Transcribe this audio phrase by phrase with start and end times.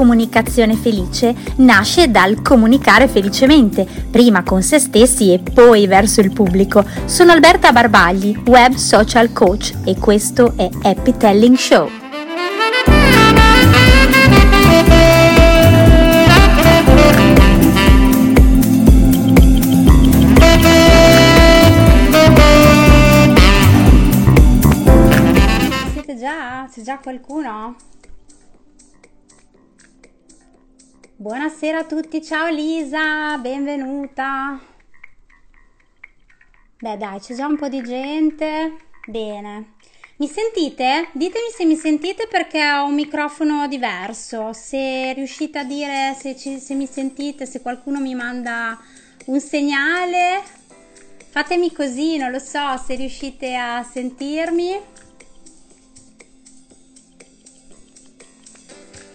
[0.00, 6.82] comunicazione felice nasce dal comunicare felicemente, prima con se stessi e poi verso il pubblico.
[7.04, 11.90] Sono Alberta Barbagli, web social coach e questo è Happy Telling Show.
[25.92, 26.66] Siete già?
[26.72, 27.89] C'è già qualcuno?
[31.20, 34.58] Buonasera a tutti, ciao Lisa, benvenuta.
[36.78, 38.78] Beh dai, c'è già un po' di gente.
[39.06, 39.74] Bene.
[40.16, 41.10] Mi sentite?
[41.12, 44.54] Ditemi se mi sentite perché ho un microfono diverso.
[44.54, 48.78] Se riuscite a dire se, ci, se mi sentite, se qualcuno mi manda
[49.26, 50.42] un segnale,
[51.28, 54.80] fatemi così, non lo so, se riuscite a sentirmi.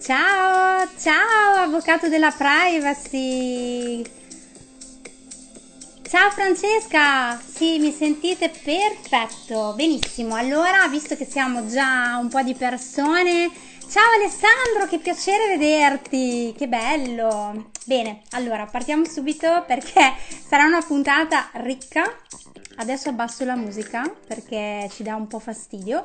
[0.05, 4.03] Ciao, ciao, avvocato della privacy.
[6.07, 10.35] Ciao Francesca, sì, mi sentite perfetto, benissimo.
[10.35, 13.49] Allora, visto che siamo già un po' di persone,
[13.89, 17.71] ciao Alessandro, che piacere vederti, che bello.
[17.85, 20.13] Bene, allora partiamo subito perché
[20.47, 22.03] sarà una puntata ricca.
[22.75, 26.03] Adesso abbasso la musica perché ci dà un po' fastidio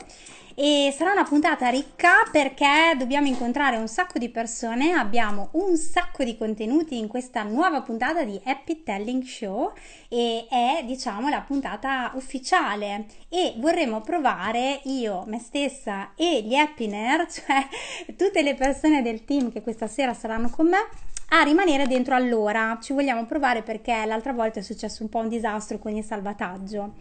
[0.62, 6.22] e sarà una puntata ricca perché dobbiamo incontrare un sacco di persone, abbiamo un sacco
[6.22, 9.72] di contenuti in questa nuova puntata di Happy Telling Show
[10.10, 17.24] e è diciamo la puntata ufficiale e vorremmo provare io, me stessa e gli Happiner,
[17.32, 17.66] cioè
[18.14, 20.88] tutte le persone del team che questa sera saranno con me
[21.30, 22.78] a rimanere dentro all'ora.
[22.82, 26.96] Ci vogliamo provare perché l'altra volta è successo un po' un disastro con il salvataggio.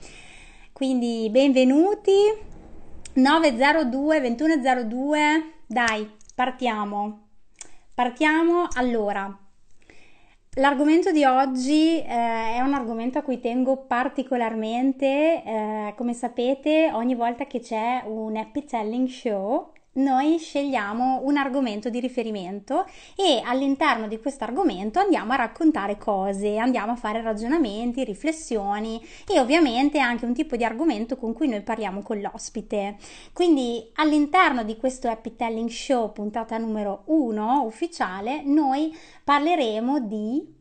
[0.72, 2.48] Quindi benvenuti
[3.20, 5.54] 902 2102.
[5.68, 7.28] Dai, partiamo.
[7.94, 9.38] Partiamo allora.
[10.54, 17.14] L'argomento di oggi eh, è un argomento a cui tengo particolarmente, eh, come sapete ogni
[17.14, 24.08] volta che c'è un happy telling show noi scegliamo un argomento di riferimento e all'interno
[24.08, 30.26] di questo argomento andiamo a raccontare cose, andiamo a fare ragionamenti, riflessioni e ovviamente anche
[30.26, 32.98] un tipo di argomento con cui noi parliamo con l'ospite.
[33.34, 40.58] Quindi all'interno di questo Happy Telling Show, puntata numero 1 ufficiale, noi parleremo di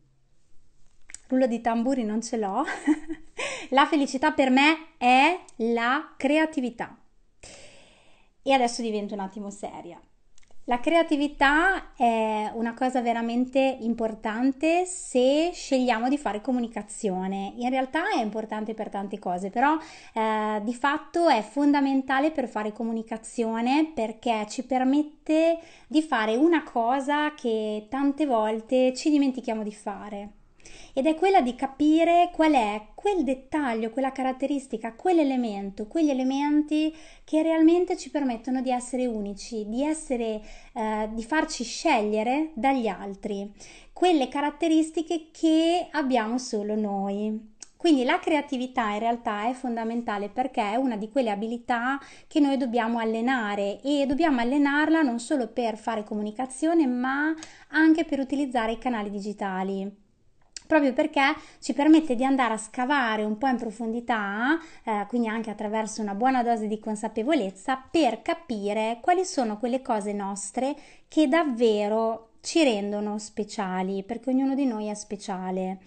[1.29, 2.65] rullo di tamburi non ce l'ho.
[3.71, 6.97] la felicità per me è la creatività.
[8.43, 10.01] E adesso divento un attimo seria.
[10.69, 17.55] La creatività è una cosa veramente importante se scegliamo di fare comunicazione.
[17.57, 19.79] In realtà è importante per tante cose, però
[20.13, 27.33] eh, di fatto è fondamentale per fare comunicazione perché ci permette di fare una cosa
[27.33, 30.33] che tante volte ci dimentichiamo di fare
[30.93, 37.43] ed è quella di capire qual è quel dettaglio, quella caratteristica, quell'elemento, quegli elementi che
[37.43, 40.41] realmente ci permettono di essere unici, di, essere,
[40.73, 43.53] eh, di farci scegliere dagli altri,
[43.93, 47.57] quelle caratteristiche che abbiamo solo noi.
[47.79, 52.57] Quindi la creatività in realtà è fondamentale perché è una di quelle abilità che noi
[52.57, 57.33] dobbiamo allenare e dobbiamo allenarla non solo per fare comunicazione ma
[57.69, 60.07] anche per utilizzare i canali digitali
[60.69, 65.51] proprio perché ci permette di andare a scavare un po' in profondità, eh, quindi anche
[65.51, 70.77] attraverso una buona dose di consapevolezza, per capire quali sono quelle cose nostre
[71.09, 75.79] che davvero ci rendono speciali, perché ognuno di noi è speciale.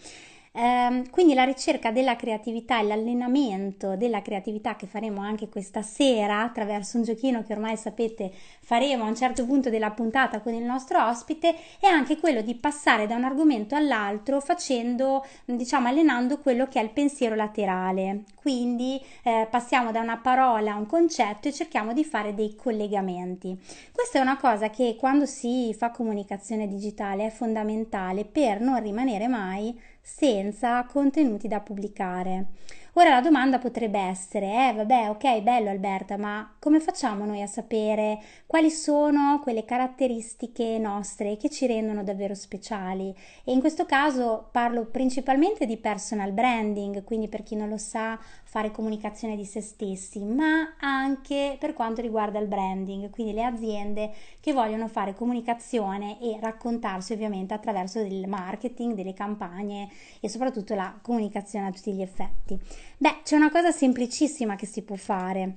[0.53, 6.41] Eh, quindi la ricerca della creatività e l'allenamento della creatività che faremo anche questa sera
[6.41, 10.63] attraverso un giochino che ormai sapete faremo a un certo punto della puntata con il
[10.63, 16.67] nostro ospite è anche quello di passare da un argomento all'altro facendo diciamo allenando quello
[16.67, 18.23] che è il pensiero laterale.
[18.35, 23.57] Quindi eh, passiamo da una parola a un concetto e cerchiamo di fare dei collegamenti.
[23.93, 29.27] Questa è una cosa che quando si fa comunicazione digitale è fondamentale per non rimanere
[29.27, 29.79] mai
[30.13, 32.47] senza contenuti da pubblicare.
[32.95, 37.47] Ora la domanda potrebbe essere, eh vabbè, ok, bello Alberta, ma come facciamo noi a
[37.47, 43.15] sapere quali sono quelle caratteristiche nostre che ci rendono davvero speciali?
[43.45, 48.19] E in questo caso parlo principalmente di personal branding, quindi per chi non lo sa,
[48.51, 54.11] fare comunicazione di se stessi, ma anche per quanto riguarda il branding, quindi le aziende
[54.41, 59.89] che vogliono fare comunicazione e raccontarsi ovviamente attraverso del marketing, delle campagne
[60.19, 62.59] e soprattutto la comunicazione a tutti gli effetti.
[62.97, 65.55] Beh, c'è una cosa semplicissima che si può fare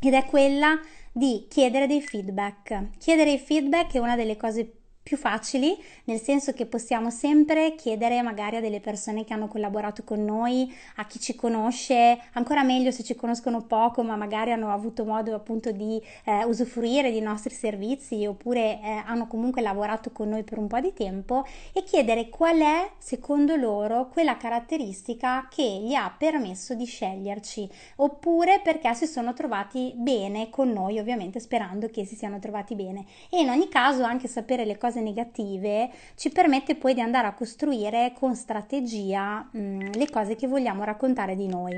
[0.00, 0.80] ed è quella
[1.12, 2.96] di chiedere dei feedback.
[2.96, 4.83] Chiedere i feedback è una delle cose più
[5.16, 10.24] facili, nel senso che possiamo sempre chiedere magari a delle persone che hanno collaborato con
[10.24, 15.04] noi, a chi ci conosce, ancora meglio se ci conoscono poco, ma magari hanno avuto
[15.04, 20.42] modo appunto di eh, usufruire dei nostri servizi oppure eh, hanno comunque lavorato con noi
[20.42, 25.94] per un po' di tempo e chiedere qual è secondo loro quella caratteristica che gli
[25.94, 32.04] ha permesso di sceglierci, oppure perché si sono trovati bene con noi, ovviamente sperando che
[32.04, 33.04] si siano trovati bene.
[33.30, 37.26] E in ogni caso anche sapere le cose cose negative ci permette poi di andare
[37.26, 41.72] a costruire con strategia mh, mm, le cose che vogliamo raccontare di noi.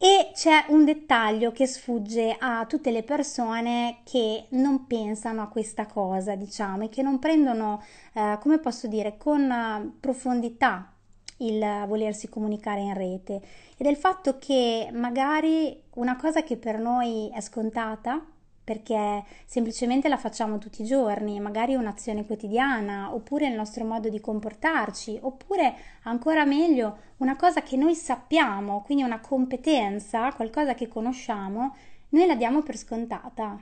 [0.00, 5.86] E c'è un dettaglio che sfugge a tutte le persone che non pensano a questa
[5.86, 7.82] cosa, diciamo, e che non prendono,
[8.12, 10.92] eh, come posso dire, con uh, profondità
[11.38, 13.40] il volersi comunicare in rete
[13.76, 18.24] ed è il fatto che magari una cosa che per noi è scontata
[18.68, 24.20] perché semplicemente la facciamo tutti i giorni, magari un'azione quotidiana, oppure il nostro modo di
[24.20, 31.76] comportarci, oppure ancora meglio una cosa che noi sappiamo, quindi una competenza, qualcosa che conosciamo,
[32.10, 33.58] noi la diamo per scontata.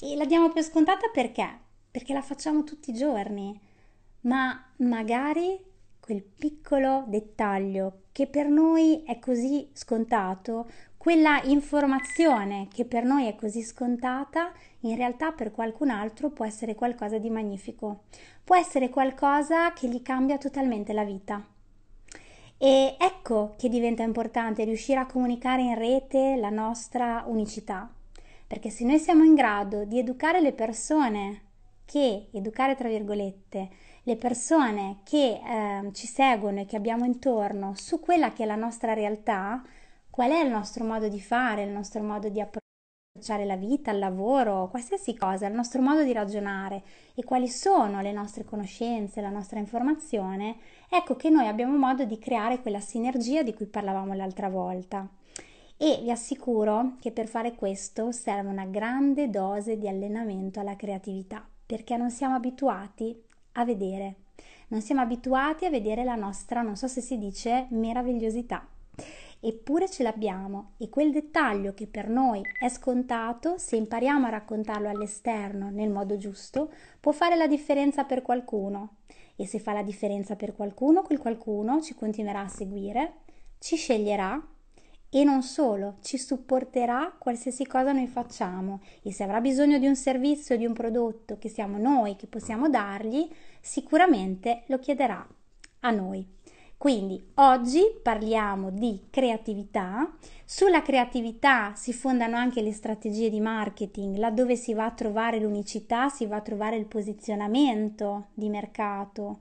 [0.00, 1.48] E la diamo per scontata perché?
[1.88, 3.56] Perché la facciamo tutti i giorni,
[4.22, 5.56] ma magari
[6.00, 10.68] quel piccolo dettaglio che per noi è così scontato,
[11.00, 16.74] quella informazione che per noi è così scontata, in realtà per qualcun altro può essere
[16.74, 18.02] qualcosa di magnifico,
[18.44, 21.42] può essere qualcosa che gli cambia totalmente la vita.
[22.58, 27.90] E ecco che diventa importante riuscire a comunicare in rete la nostra unicità,
[28.46, 31.44] perché se noi siamo in grado di educare le persone
[31.86, 33.70] che, educare tra virgolette,
[34.02, 38.54] le persone che eh, ci seguono e che abbiamo intorno su quella che è la
[38.54, 39.62] nostra realtà,
[40.10, 44.00] qual è il nostro modo di fare, il nostro modo di approcciare la vita, il
[44.00, 46.82] lavoro, qualsiasi cosa, il nostro modo di ragionare?
[47.14, 50.56] E quali sono le nostre conoscenze, la nostra informazione,
[50.88, 55.08] ecco che noi abbiamo modo di creare quella sinergia di cui parlavamo l'altra volta.
[55.76, 61.46] E vi assicuro che per fare questo serve una grande dose di allenamento alla creatività,
[61.64, 63.18] perché non siamo abituati
[63.52, 64.16] a vedere,
[64.68, 68.66] non siamo abituati a vedere la nostra, non so se si dice, meravigliosità
[69.40, 74.88] eppure ce l'abbiamo e quel dettaglio che per noi è scontato, se impariamo a raccontarlo
[74.88, 76.70] all'esterno nel modo giusto,
[77.00, 78.96] può fare la differenza per qualcuno.
[79.36, 83.14] E se fa la differenza per qualcuno, quel qualcuno ci continuerà a seguire,
[83.58, 84.46] ci sceglierà
[85.12, 89.96] e non solo, ci supporterà qualsiasi cosa noi facciamo e se avrà bisogno di un
[89.96, 93.28] servizio, di un prodotto che siamo noi che possiamo dargli,
[93.60, 95.26] sicuramente lo chiederà
[95.80, 96.38] a noi.
[96.80, 100.10] Quindi oggi parliamo di creatività.
[100.46, 106.08] Sulla creatività si fondano anche le strategie di marketing, laddove si va a trovare l'unicità,
[106.08, 109.40] si va a trovare il posizionamento di mercato.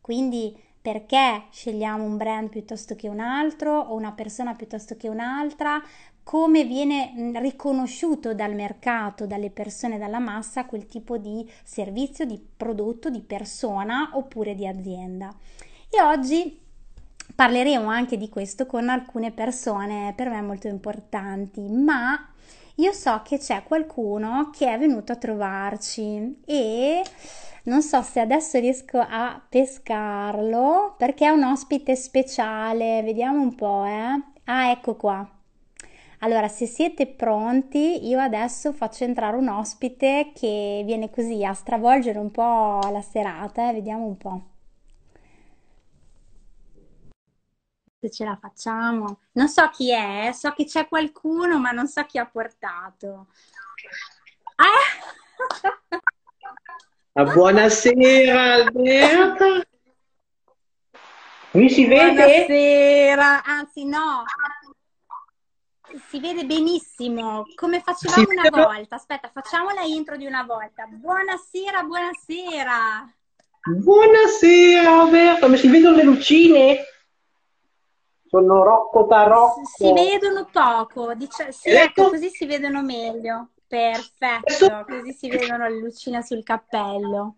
[0.00, 5.82] Quindi perché scegliamo un brand piuttosto che un altro o una persona piuttosto che un'altra,
[6.22, 13.10] come viene riconosciuto dal mercato, dalle persone, dalla massa quel tipo di servizio, di prodotto,
[13.10, 15.34] di persona oppure di azienda.
[15.90, 16.64] E oggi
[17.36, 22.18] Parleremo anche di questo con alcune persone per me molto importanti, ma
[22.76, 27.02] io so che c'è qualcuno che è venuto a trovarci e
[27.64, 33.02] non so se adesso riesco a pescarlo perché è un ospite speciale.
[33.02, 34.22] Vediamo un po', eh.
[34.44, 35.28] Ah, ecco qua.
[36.20, 42.18] Allora, se siete pronti, io adesso faccio entrare un ospite che viene così a stravolgere
[42.18, 43.74] un po' la serata, eh.
[43.74, 44.42] Vediamo un po'.
[48.06, 49.20] Se ce la facciamo.
[49.32, 53.26] Non so chi è, so che c'è qualcuno, ma non so chi ha portato.
[54.56, 54.74] Eh?
[57.12, 59.66] Ah, buonasera Alberta.
[61.52, 62.12] Mi si vede?
[62.12, 64.24] Buonasera, anzi no.
[66.08, 68.96] Si vede benissimo, come facevamo una volta.
[68.96, 70.86] Aspetta, facciamo la intro di una volta.
[70.86, 73.14] Buonasera, buonasera.
[73.68, 76.84] Buonasera Alberta, mi si vedono le lucine?
[78.28, 79.62] Sono Rocco Tarocco.
[79.64, 83.50] Si vedono poco, dice, sì, ecco, così si vedono meglio.
[83.66, 87.34] Perfetto, così si vedono le lucine sul cappello.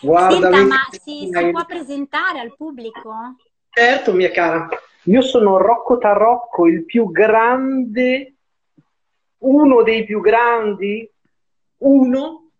[0.00, 3.36] Guarda, Senta, ma si, si, può presentare al pubblico?
[3.70, 4.68] Certo, mia cara.
[5.04, 8.34] Io sono Rocco Tarocco, il più grande,
[9.38, 11.10] uno dei più grandi,
[11.78, 12.50] uno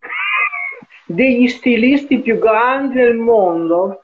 [1.05, 4.02] degli stilisti più grandi del mondo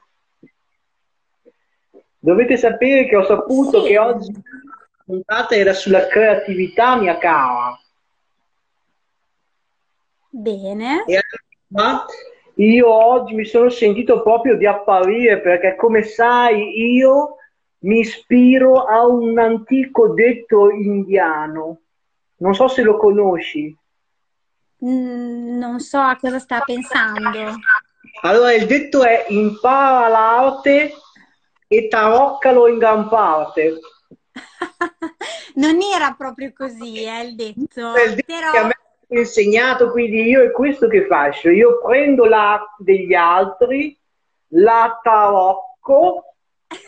[2.22, 3.88] Dovete sapere che ho saputo sì.
[3.88, 7.80] che oggi la puntata era sulla creatività, mia cara.
[10.28, 11.04] Bene.
[11.06, 11.18] E
[11.70, 12.04] allora,
[12.56, 17.36] io oggi mi sono sentito proprio di apparire perché, come sai, io
[17.80, 21.78] mi ispiro a un antico detto indiano.
[22.36, 23.74] Non so se lo conosci.
[24.84, 27.54] Mm, non so a cosa sta pensando.
[28.22, 30.92] Allora, il detto è impara l'arte
[31.72, 33.78] e taroccalo in gran parte.
[35.54, 37.94] non era proprio così, eh, il detto.
[37.94, 38.50] Il detto però...
[38.50, 41.48] che a me è insegnato, quindi io è questo che faccio.
[41.48, 43.96] Io prendo l'arte degli altri,
[44.48, 46.34] la tarocco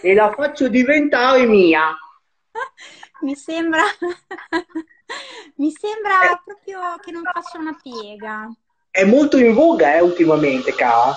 [0.01, 1.97] e la faccio diventare mia.
[3.23, 3.85] Mi sembra,
[5.59, 8.53] mi sembra proprio che non faccia una piega.
[8.91, 11.15] È molto in voga eh, ultimamente, cara.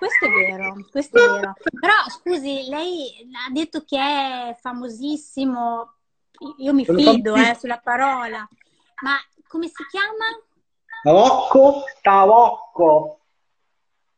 [0.00, 1.52] Questo è vero, questo è vero.
[1.78, 5.92] Però scusi, lei ha detto che è famosissimo,
[6.56, 8.48] io mi fido eh, sulla parola,
[9.02, 9.16] ma
[9.46, 10.24] come si chiama?
[11.02, 13.20] Rocco Tarocco.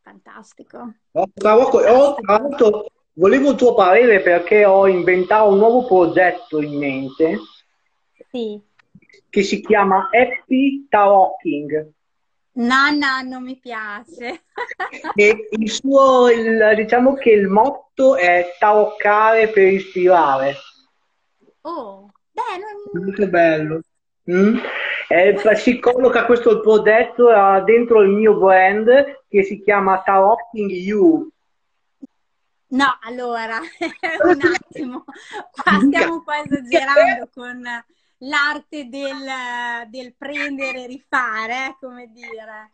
[0.03, 0.93] Fantastico.
[1.11, 1.77] Rocco Tarocco.
[1.79, 2.85] Oh, tra l'altro,
[3.15, 7.39] volevo il tuo parere perché ho inventato un nuovo progetto in mente.
[8.31, 8.57] Sì.
[9.29, 11.91] Che si chiama Happy Tarocking.
[12.55, 14.43] No, no, non mi piace.
[15.15, 20.55] e il suo, il, diciamo che il motto è taroccare per ispirare.
[21.61, 23.03] Oh, beh, non...
[23.03, 23.81] Molto bello.
[24.29, 24.57] Mm?
[25.09, 27.29] Eh, si colloca questo progetto
[27.65, 31.29] dentro il mio brand che si chiama Tarocking You.
[32.67, 33.59] No, allora,
[34.25, 35.03] un attimo,
[35.51, 37.61] qua stiamo un po' esagerando con
[38.23, 42.71] l'arte del, del prendere e rifare, eh, come dire.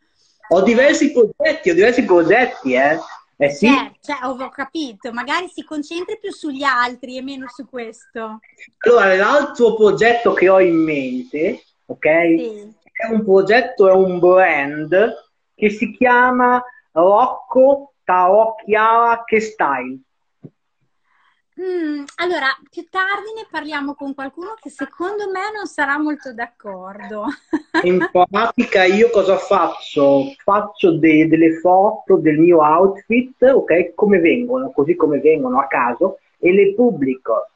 [0.49, 2.99] Ho diversi progetti, ho diversi progetti, eh.
[3.41, 3.67] Eh sì.
[3.67, 8.39] Cioè, cioè, ho capito, magari si concentri più sugli altri e meno su questo.
[8.79, 12.07] Allora, l'altro progetto che ho in mente, ok?
[12.37, 12.73] Sì.
[12.91, 19.99] È un progetto, è un brand che si chiama Rocco Tarocchiara Che Style.
[21.59, 27.25] Mm, allora, più tardi ne parliamo con qualcuno che secondo me non sarà molto d'accordo.
[27.83, 30.33] In pratica io cosa faccio?
[30.41, 33.93] Faccio de- delle foto del mio outfit, ok?
[33.93, 37.49] Come vengono, così come vengono a caso, e le pubblico.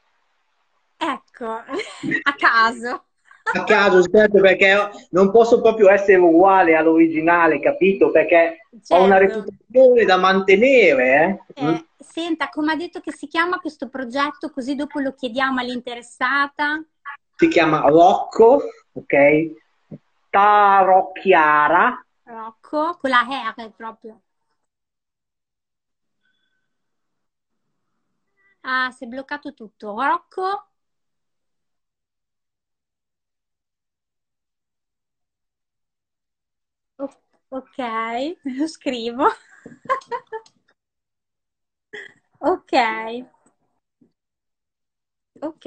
[0.98, 1.46] Ecco,
[2.24, 3.04] a caso.
[3.46, 8.10] A caso, certo, perché non posso proprio essere uguale all'originale, capito?
[8.10, 8.96] Perché certo.
[8.96, 9.36] ho una certo.
[9.36, 11.46] reputazione da mantenere.
[11.54, 11.66] Eh?
[11.66, 16.84] eh Senta, come ha detto che si chiama questo progetto, così dopo lo chiediamo all'interessata?
[17.36, 18.62] Si chiama Rocco,
[18.94, 19.52] ok?
[20.30, 22.06] Tarocchiara.
[22.24, 24.22] Rocco, con la R proprio.
[28.62, 30.00] Ah, si è bloccato tutto.
[30.00, 30.73] Rocco?
[37.54, 37.78] Ok,
[38.58, 39.26] lo scrivo.
[42.40, 42.74] Ok.
[45.42, 45.66] Ok.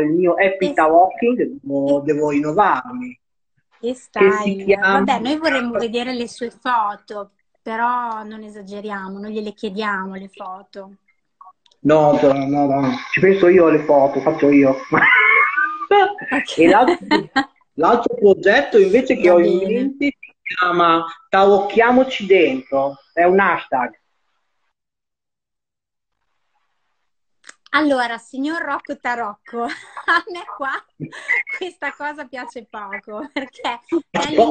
[0.00, 3.20] il mio Happy Walking, devo, devo innovarmi.
[3.78, 4.64] Che.
[4.64, 5.04] Chiama...
[5.04, 7.32] Vabbè, noi vorremmo vedere le sue foto,
[7.62, 10.96] però non esageriamo, non gliele chiediamo le foto.
[11.80, 14.76] No, no, no, ci penso io alle foto, faccio io.
[16.58, 17.06] E l'altro,
[17.78, 23.92] L'altro progetto invece che ho in mente si chiama Tarocchiamoci dentro, è un hashtag.
[27.70, 29.62] Allora, signor Rocco Tarocco,
[30.08, 30.72] a me qua
[31.58, 33.80] questa cosa piace poco perché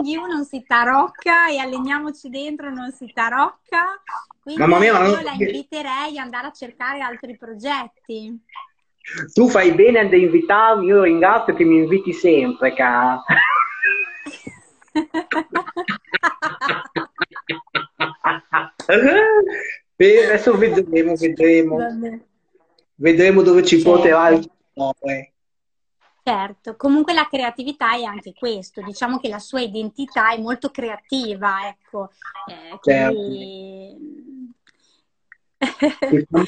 [0.04, 4.02] You non si tarocca e alleniamoci dentro non si tarocca,
[4.42, 5.24] quindi Mamma mia, io non...
[5.24, 8.40] la inviterei ad andare a cercare altri progetti.
[9.34, 13.24] Tu fai bene ad invitarmi, io ringrazio che mi inviti sempre, cara.
[19.96, 21.78] Beh, adesso vedremo, vedremo.
[23.00, 23.92] Vedremo dove ci certo.
[23.92, 25.32] porterà il nome.
[26.24, 31.68] Certo, comunque la creatività è anche questo, diciamo che la sua identità è molto creativa,
[31.70, 32.12] ecco.
[32.48, 33.98] Eh, quindi...
[33.98, 34.38] certo
[35.58, 36.46] Diciamo,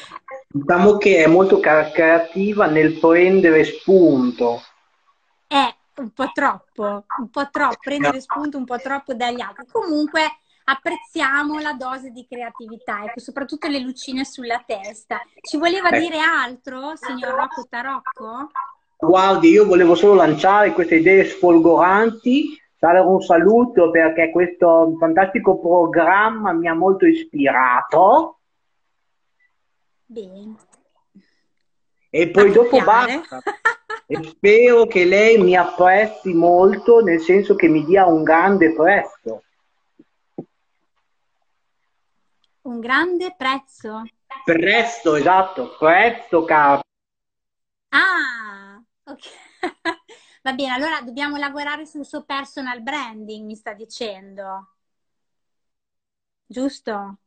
[0.48, 4.62] diciamo che è molto creativa nel prendere spunto.
[5.46, 9.66] È un po' troppo, un po' troppo, prendere spunto un po' troppo dagli altri.
[9.70, 10.38] Comunque
[10.70, 15.20] apprezziamo la dose di creatività, ecco, soprattutto le lucine sulla testa.
[15.40, 15.98] Ci voleva eh.
[15.98, 18.50] dire altro, signor Rocco Tarocco?
[18.98, 26.52] Guardi, io volevo solo lanciare queste idee sfolgoranti, dare un saluto perché questo fantastico programma
[26.52, 28.40] mi ha molto ispirato
[30.10, 30.56] Bene.
[32.10, 33.40] E poi dopo basta.
[34.08, 39.44] e spero che lei mi apprezzi molto, nel senso che mi dia un grande prezzo.
[42.70, 44.02] Un grande prezzo?
[44.44, 46.82] Prezzo, esatto, prezzo, caro.
[47.90, 49.22] Ah, ok.
[50.42, 54.76] Va bene, allora dobbiamo lavorare sul suo personal branding, mi sta dicendo.
[56.46, 57.18] Giusto?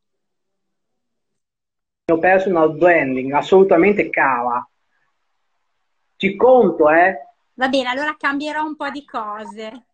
[2.06, 4.66] Il mio personal branding, assolutamente cara.
[6.16, 7.18] Ci conto, eh?
[7.56, 9.88] Va bene, allora cambierò un po' di cose.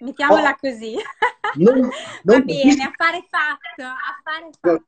[0.00, 0.96] Mettiamola oh, così.
[1.56, 1.90] Non, non
[2.22, 4.84] Va bene, affare fatto, affare fatto.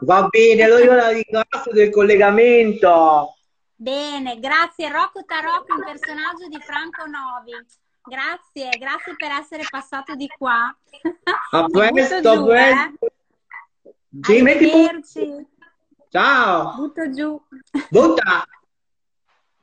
[0.00, 3.34] Va bene, allora io la ringrazio del collegamento.
[3.74, 7.52] Bene, grazie Rocco Tarocco, un personaggio di Franco Novi.
[8.04, 10.76] Grazie, grazie per essere passato di qua.
[11.52, 13.06] A presto, a presto.
[13.06, 13.94] Eh.
[14.22, 15.46] Arrivederci.
[16.10, 16.74] Ciao.
[16.74, 17.40] Butto giù.
[17.88, 18.44] Butta.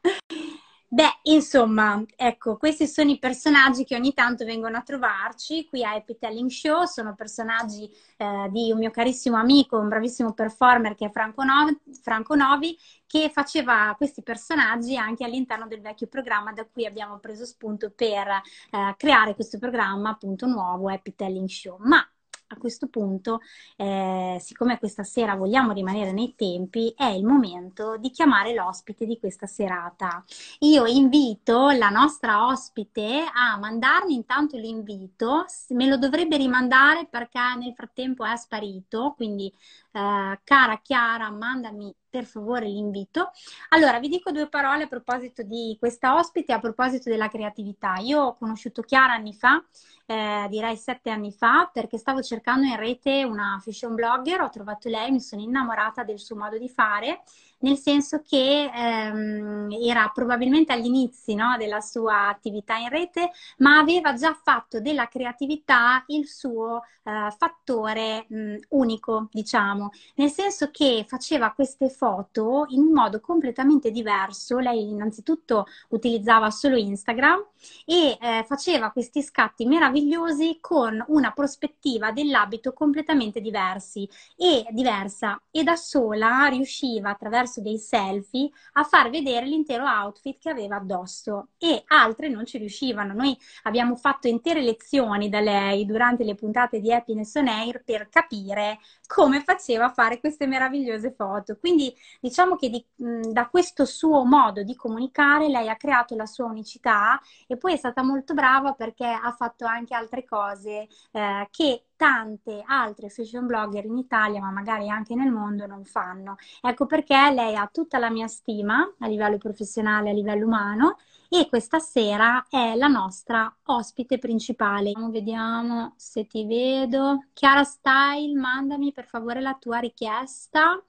[0.92, 5.92] Beh, insomma, ecco, questi sono i personaggi che ogni tanto vengono a trovarci qui a
[5.94, 11.06] Happy Telling Show, sono personaggi eh, di un mio carissimo amico, un bravissimo performer che
[11.06, 16.66] è Franco Novi, Franco Novi, che faceva questi personaggi anche all'interno del vecchio programma da
[16.66, 21.78] cui abbiamo preso spunto per eh, creare questo programma appunto nuovo, Happy Telling Show.
[21.82, 22.04] Ma
[22.50, 23.42] a questo punto,
[23.76, 29.20] eh, siccome questa sera vogliamo rimanere nei tempi, è il momento di chiamare l'ospite di
[29.20, 30.24] questa serata.
[30.60, 37.74] Io invito la nostra ospite a mandarmi intanto l'invito, me lo dovrebbe rimandare perché nel
[37.74, 39.54] frattempo è sparito, quindi
[39.92, 43.32] eh, cara Chiara, mandami per favore l'invito.
[43.70, 47.96] Allora, vi dico due parole a proposito di questa ospite, a proposito della creatività.
[47.98, 49.64] Io ho conosciuto Chiara anni fa,
[50.06, 54.90] eh, direi sette anni fa, perché stavo cercando in rete una fashion blogger, ho trovato
[54.90, 57.22] lei, mi sono innamorata del suo modo di fare
[57.60, 63.78] nel senso che ehm, era probabilmente agli inizi no, della sua attività in rete, ma
[63.80, 71.06] aveva già fatto della creatività il suo eh, fattore mh, unico, diciamo, nel senso che
[71.08, 74.60] faceva queste foto in un modo completamente diverso.
[74.60, 77.46] Lei innanzitutto utilizzava solo Instagram
[77.86, 85.64] e eh, faceva questi scatti meravigliosi con una prospettiva dell'abito completamente diversi e diversa e
[85.64, 91.50] da sola riusciva attraverso attraverso dei selfie a far vedere l'intero outfit che aveva addosso
[91.58, 93.14] e altre non ci riuscivano.
[93.14, 98.08] Noi abbiamo fatto intere lezioni da lei durante le puntate di Happiness on Air per
[98.10, 101.58] capire come faceva a fare queste meravigliose foto.
[101.58, 106.26] Quindi diciamo che di, mh, da questo suo modo di comunicare lei ha creato la
[106.26, 111.48] sua unicità e poi è stata molto brava perché ha fatto anche altre cose eh,
[111.52, 116.38] che tante altre fashion blogger in Italia, ma magari anche nel mondo, non fanno.
[116.62, 121.50] Ecco perché lei ha tutta la mia stima a livello professionale, a livello umano e
[121.50, 124.94] questa sera è la nostra ospite principale.
[125.10, 127.26] Vediamo se ti vedo.
[127.34, 130.82] Chiara Style, mandami per favore la tua richiesta.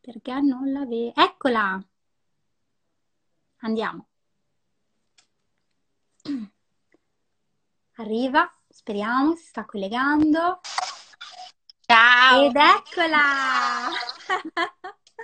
[0.00, 1.12] Perché non la vedo?
[1.14, 1.80] Eccola!
[3.58, 4.08] Andiamo.
[7.96, 8.50] Arriva,
[8.84, 10.60] speriamo, si sta collegando.
[11.86, 12.44] Ciao!
[12.44, 13.88] Ed eccola!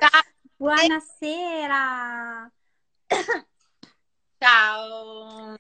[0.01, 0.23] Ciao!
[0.57, 2.51] Buonasera!
[4.39, 5.57] Ciao!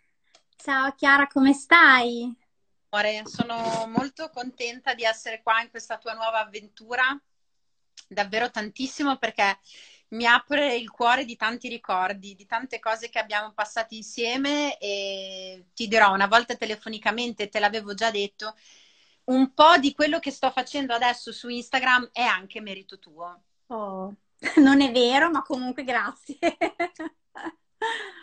[0.56, 2.34] Ciao Chiara, come stai?
[3.26, 7.04] Sono molto contenta di essere qua in questa tua nuova avventura,
[8.08, 9.58] davvero tantissimo perché
[10.10, 15.66] mi apre il cuore di tanti ricordi, di tante cose che abbiamo passato insieme e
[15.74, 18.54] ti dirò, una volta telefonicamente, te l'avevo già detto,
[19.24, 23.42] un po' di quello che sto facendo adesso su Instagram è anche merito tuo.
[23.68, 24.14] Oh,
[24.58, 26.38] non è vero, ma comunque grazie.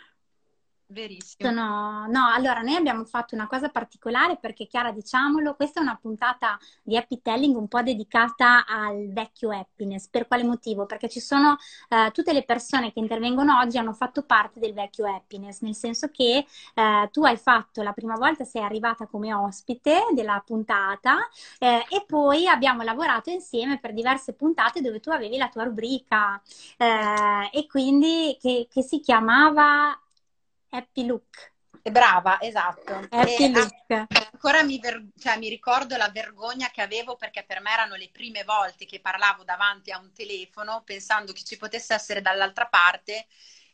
[0.90, 1.50] Verissimo.
[1.50, 2.06] Sono...
[2.08, 6.58] No, allora noi abbiamo fatto una cosa particolare perché, Chiara, diciamolo, questa è una puntata
[6.82, 10.08] di Happy Telling un po' dedicata al vecchio happiness.
[10.08, 10.86] Per quale motivo?
[10.86, 11.58] Perché ci sono
[11.90, 16.08] eh, tutte le persone che intervengono oggi hanno fatto parte del vecchio happiness, nel senso
[16.08, 21.18] che eh, tu hai fatto la prima volta, sei arrivata come ospite della puntata
[21.58, 26.40] eh, e poi abbiamo lavorato insieme per diverse puntate dove tu avevi la tua rubrica
[26.78, 29.94] eh, e quindi che, che si chiamava
[30.70, 31.52] Happy Look.
[31.82, 33.06] Brava, esatto.
[33.10, 34.06] Happy e Look.
[34.32, 38.10] Ancora mi, ver- cioè, mi, ricordo la vergogna che avevo perché per me erano le
[38.10, 43.26] prime volte che parlavo davanti a un telefono pensando che ci potesse essere dall'altra parte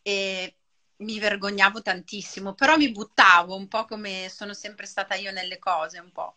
[0.03, 0.57] e
[0.99, 5.99] mi vergognavo tantissimo, però mi buttavo un po' come sono sempre stata io nelle cose,
[5.99, 6.37] un po'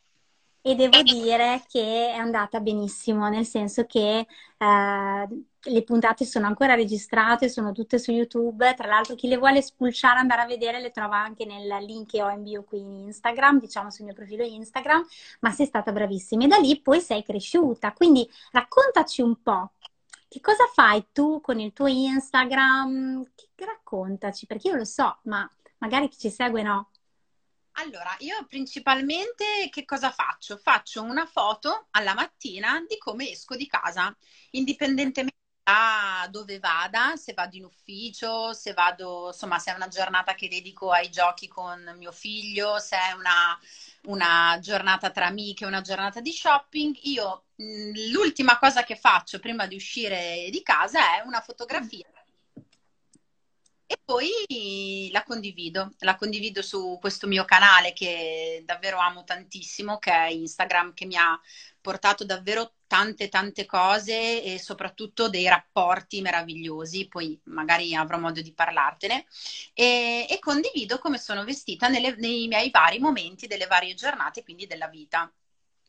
[0.67, 4.19] e devo dire che è andata benissimo, nel senso che
[4.57, 5.27] eh,
[5.67, 8.73] le puntate sono ancora registrate, sono tutte su YouTube.
[8.75, 12.21] Tra l'altro, chi le vuole spulciare, andare a vedere, le trova anche nel link che
[12.21, 15.05] ho in bio qui in Instagram, diciamo sul mio profilo Instagram.
[15.41, 17.93] Ma sei stata bravissima e da lì poi sei cresciuta.
[17.93, 19.71] Quindi raccontaci un po'.
[20.27, 23.23] Che cosa fai tu con il tuo Instagram?
[23.55, 26.89] Raccontaci, perché io lo so, ma magari chi ci segue no.
[27.79, 30.57] Allora, io principalmente che cosa faccio?
[30.57, 34.15] Faccio una foto alla mattina di come esco di casa,
[34.51, 35.35] indipendentemente
[35.67, 40.47] da dove vada, se vado in ufficio, se vado, insomma, se è una giornata che
[40.47, 43.59] dedico ai giochi con mio figlio, se è una,
[44.03, 47.43] una giornata tra amiche, una giornata di shopping, io
[48.11, 52.05] l'ultima cosa che faccio prima di uscire di casa è una fotografia
[53.87, 60.11] e poi la condivido, la condivido su questo mio canale che davvero amo tantissimo, che
[60.11, 61.39] è Instagram, che mi ha
[61.79, 68.53] portato davvero tante tante cose e soprattutto dei rapporti meravigliosi, poi magari avrò modo di
[68.53, 69.25] parlartene,
[69.73, 74.67] e, e condivido come sono vestita nelle, nei miei vari momenti delle varie giornate, quindi
[74.67, 75.31] della vita.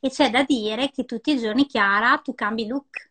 [0.00, 3.07] E c'è da dire che tutti i giorni, Chiara, tu cambi look.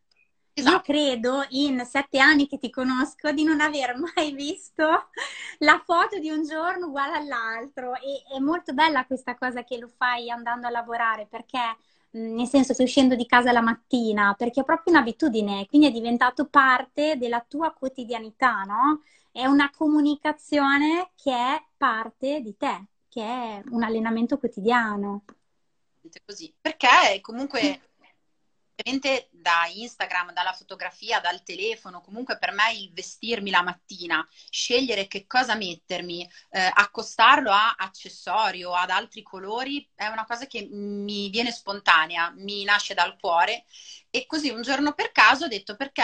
[0.57, 0.73] Esatto.
[0.75, 5.09] Io credo in sette anni che ti conosco di non aver mai visto
[5.59, 9.87] la foto di un giorno uguale all'altro e è molto bella questa cosa che lo
[9.87, 11.59] fai andando a lavorare perché
[12.09, 16.47] nel senso stai uscendo di casa la mattina perché è proprio un'abitudine, quindi è diventato
[16.47, 19.03] parte della tua quotidianità, no?
[19.31, 25.23] È una comunicazione che è parte di te, che è un allenamento quotidiano.
[26.25, 27.86] Così, perché comunque
[28.79, 35.07] ovviamente da Instagram, dalla fotografia, dal telefono, comunque per me il vestirmi la mattina, scegliere
[35.07, 41.29] che cosa mettermi, eh, accostarlo a accessorio, ad altri colori, è una cosa che mi
[41.29, 43.65] viene spontanea, mi nasce dal cuore.
[44.09, 46.03] E così un giorno per caso ho detto perché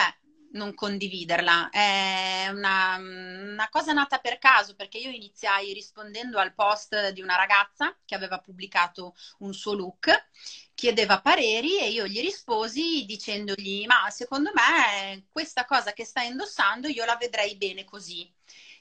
[0.53, 1.69] non condividerla.
[1.69, 7.35] È una, una, cosa nata per caso perché io iniziai rispondendo al post di una
[7.35, 10.29] ragazza che aveva pubblicato un suo look,
[10.73, 16.87] chiedeva pareri e io gli risposi dicendogli ma secondo me questa cosa che stai indossando
[16.87, 18.31] io la vedrei bene così.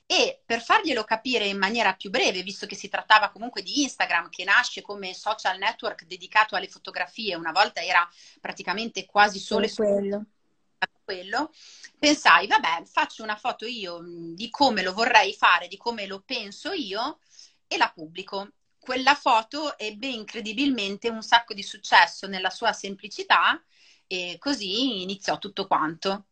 [0.04, 4.28] E per farglielo capire in maniera più breve, visto che si trattava comunque di Instagram,
[4.28, 8.06] che nasce come social network dedicato alle fotografie, una volta era
[8.40, 10.26] praticamente quasi solo quello
[11.04, 11.50] quello,
[11.98, 16.22] pensai, vabbè, faccio una foto io mm, di come lo vorrei fare, di come lo
[16.24, 17.18] penso io
[17.66, 18.52] e la pubblico.
[18.78, 23.62] Quella foto ebbe incredibilmente un sacco di successo nella sua semplicità
[24.06, 26.26] e così iniziò tutto quanto.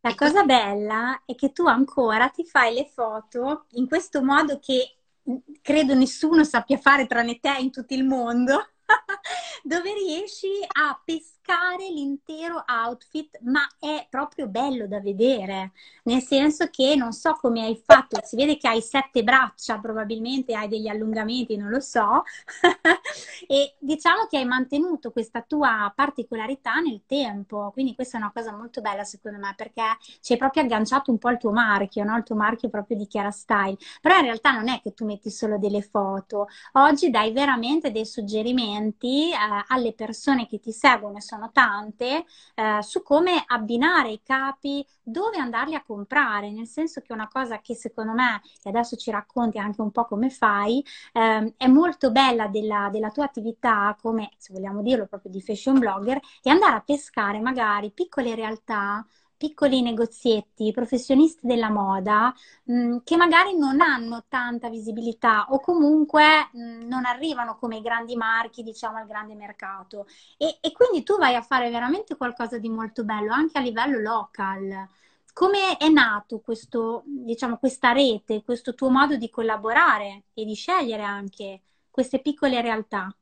[0.00, 4.98] La cosa bella è che tu ancora ti fai le foto in questo modo che
[5.28, 8.68] mm, credo nessuno sappia fare tranne te in tutto il mondo,
[9.64, 15.70] dove riesci a pescare toccare l'intero outfit, ma è proprio bello da vedere,
[16.04, 20.54] nel senso che non so come hai fatto, si vede che hai sette braccia, probabilmente
[20.54, 22.24] hai degli allungamenti, non lo so,
[23.46, 28.52] e diciamo che hai mantenuto questa tua particolarità nel tempo, quindi questa è una cosa
[28.52, 29.82] molto bella secondo me, perché
[30.20, 32.16] ci hai proprio agganciato un po' il tuo marchio, no?
[32.16, 35.30] il tuo marchio proprio di Chiara Style, però in realtà non è che tu metti
[35.30, 39.36] solo delle foto, oggi dai veramente dei suggerimenti eh,
[39.68, 44.84] alle persone che ti seguono e sono sono tante, eh, su come abbinare i capi,
[45.02, 49.10] dove andarli a comprare, nel senso che una cosa che secondo me, e adesso ci
[49.10, 54.30] racconti anche un po' come fai, eh, è molto bella della, della tua attività, come
[54.38, 59.82] se vogliamo dirlo proprio di fashion blogger, è andare a pescare magari piccole realtà piccoli
[59.82, 66.60] negozietti, professionisti della moda mh, mm, che magari non hanno tanta visibilità o comunque mh,
[66.60, 70.06] mm, non arrivano come i grandi marchi, diciamo, al grande mercato.
[70.36, 73.98] E, e quindi tu vai a fare veramente qualcosa di molto bello anche a livello
[73.98, 74.88] local.
[75.32, 81.02] Come è nato questo, diciamo, questa rete, questo tuo modo di collaborare e di scegliere
[81.02, 83.14] anche queste piccole realtà?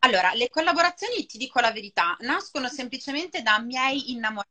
[0.00, 4.50] Allora, le collaborazioni, ti dico la verità, nascono semplicemente da miei innamorati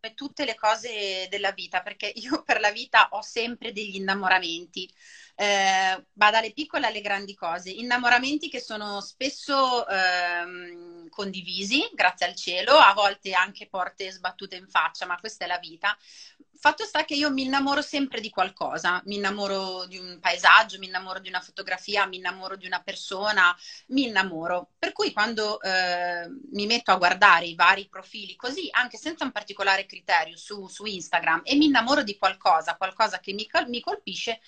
[0.00, 4.90] come tutte le cose della vita, perché io per la vita ho sempre degli innamoramenti,
[5.36, 12.34] eh, va dalle piccole alle grandi cose, innamoramenti che sono spesso ehm, condivisi, grazie al
[12.34, 15.96] cielo, a volte anche porte sbattute in faccia, ma questa è la vita.
[16.62, 20.86] Fatto sta che io mi innamoro sempre di qualcosa, mi innamoro di un paesaggio, mi
[20.86, 23.56] innamoro di una fotografia, mi innamoro di una persona,
[23.88, 24.72] mi innamoro.
[24.78, 29.32] Per cui quando eh, mi metto a guardare i vari profili così, anche senza un
[29.32, 34.40] particolare criterio su, su Instagram, e mi innamoro di qualcosa, qualcosa che mi, mi colpisce,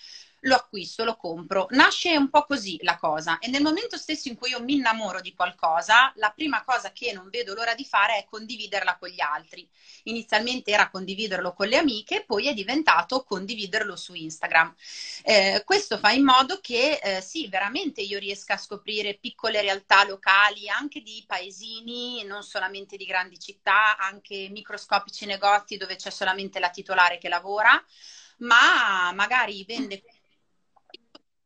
[0.42, 1.66] lo acquisto, lo compro.
[1.70, 5.20] Nasce un po' così la cosa e nel momento stesso in cui io mi innamoro
[5.20, 9.20] di qualcosa, la prima cosa che non vedo l'ora di fare è condividerla con gli
[9.20, 9.68] altri.
[10.05, 14.74] Inizialmente era condividerlo con le amiche, poi è diventato condividerlo su Instagram.
[15.22, 20.05] Eh, questo fa in modo che eh, sì, veramente io riesca a scoprire piccole realtà
[20.05, 26.59] locali, anche di paesini, non solamente di grandi città, anche microscopici negozi dove c'è solamente
[26.59, 27.83] la titolare che lavora,
[28.38, 30.02] ma magari vende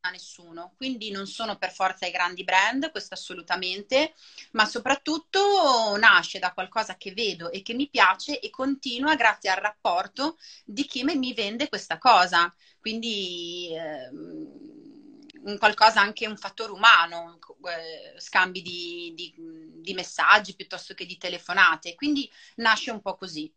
[0.07, 4.15] a nessuno, quindi non sono per forza i grandi brand, questo assolutamente,
[4.53, 9.59] ma soprattutto nasce da qualcosa che vedo e che mi piace e continua grazie al
[9.59, 12.53] rapporto di chi mi vende questa cosa.
[12.81, 17.39] Quindi ehm, qualcosa anche un fattore umano,
[17.69, 23.53] eh, scambi di, di, di messaggi piuttosto che di telefonate, quindi nasce un po' così.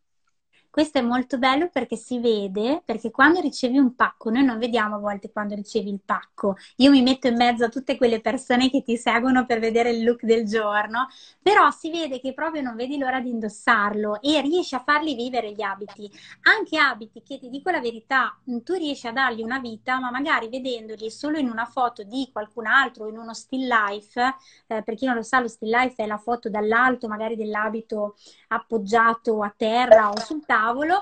[0.72, 4.96] Questo è molto bello perché si vede, perché quando ricevi un pacco, noi non vediamo
[4.96, 6.58] a volte quando ricevi il pacco.
[6.78, 10.04] Io mi metto in mezzo a tutte quelle persone che ti seguono per vedere il
[10.04, 11.08] look del giorno,
[11.42, 15.54] però si vede che proprio non vedi l'ora di indossarlo e riesci a farli vivere
[15.54, 16.08] gli abiti.
[16.44, 20.50] Anche abiti che ti dico la verità, tu riesci a dargli una vita, ma magari
[20.50, 24.22] vedendoli solo in una foto di qualcun altro, in uno still life,
[24.68, 28.16] eh, per chi non lo sa, lo still life è la foto dall'alto magari dell'abito
[28.50, 31.02] appoggiato a terra o sul tavolo tavolo,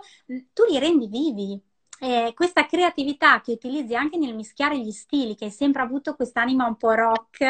[0.53, 1.61] tu li rendi vivi.
[1.99, 6.67] Eh, questa creatività che utilizzi anche nel mischiare gli stili, che hai sempre avuto quest'anima
[6.67, 7.41] un po' rock,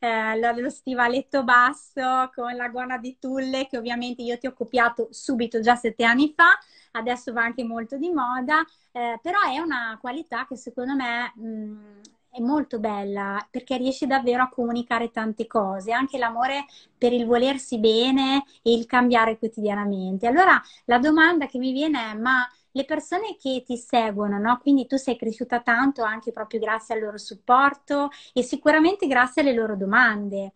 [0.00, 5.08] eh, lo stivaletto basso con la gonna di tulle, che ovviamente io ti ho copiato
[5.10, 6.58] subito già sette anni fa,
[6.92, 12.00] adesso va anche molto di moda, eh, però è una qualità che secondo me mh,
[12.34, 16.64] è molto bella perché riesci davvero a comunicare tante cose, anche l'amore
[16.98, 20.26] per il volersi bene e il cambiare quotidianamente.
[20.26, 24.58] Allora la domanda che mi viene è: ma le persone che ti seguono, no?
[24.60, 29.54] Quindi tu sei cresciuta tanto anche proprio grazie al loro supporto e sicuramente grazie alle
[29.54, 30.54] loro domande.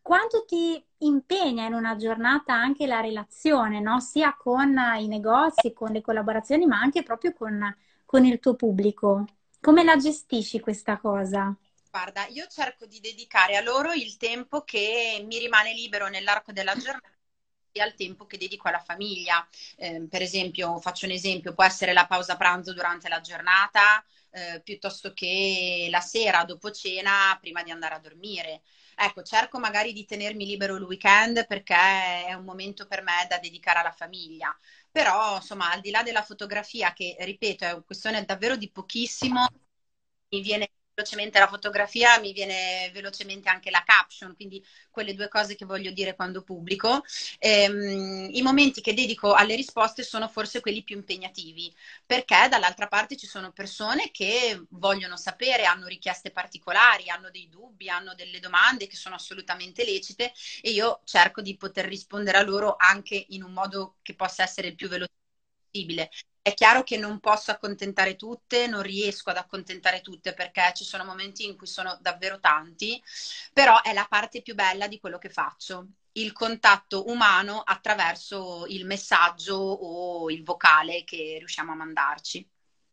[0.00, 3.98] Quanto ti impegna in una giornata anche la relazione, no?
[4.00, 9.24] Sia con i negozi, con le collaborazioni, ma anche proprio con, con il tuo pubblico?
[9.66, 11.52] Come la gestisci questa cosa?
[11.90, 16.76] Guarda, io cerco di dedicare a loro il tempo che mi rimane libero nell'arco della
[16.76, 17.10] giornata
[17.80, 19.44] al tempo che dedico alla famiglia.
[19.76, 24.60] Eh, per esempio, faccio un esempio, può essere la pausa pranzo durante la giornata, eh,
[24.62, 28.62] piuttosto che la sera dopo cena prima di andare a dormire.
[28.94, 33.38] Ecco, cerco magari di tenermi libero il weekend perché è un momento per me da
[33.38, 34.56] dedicare alla famiglia
[34.96, 39.46] però insomma al di là della fotografia che ripeto è una questione davvero di pochissimo
[40.30, 45.54] mi viene velocemente la fotografia, mi viene velocemente anche la caption, quindi quelle due cose
[45.54, 47.02] che voglio dire quando pubblico.
[47.38, 53.16] Ehm, I momenti che dedico alle risposte sono forse quelli più impegnativi, perché dall'altra parte
[53.16, 58.86] ci sono persone che vogliono sapere, hanno richieste particolari, hanno dei dubbi, hanno delle domande
[58.86, 60.32] che sono assolutamente lecite
[60.62, 64.68] e io cerco di poter rispondere a loro anche in un modo che possa essere
[64.68, 65.12] il più veloce
[65.70, 66.10] possibile.
[66.46, 71.04] È chiaro che non posso accontentare tutte, non riesco ad accontentare tutte perché ci sono
[71.04, 73.02] momenti in cui sono davvero tanti,
[73.52, 78.84] però è la parte più bella di quello che faccio, il contatto umano attraverso il
[78.86, 82.48] messaggio o il vocale che riusciamo a mandarci.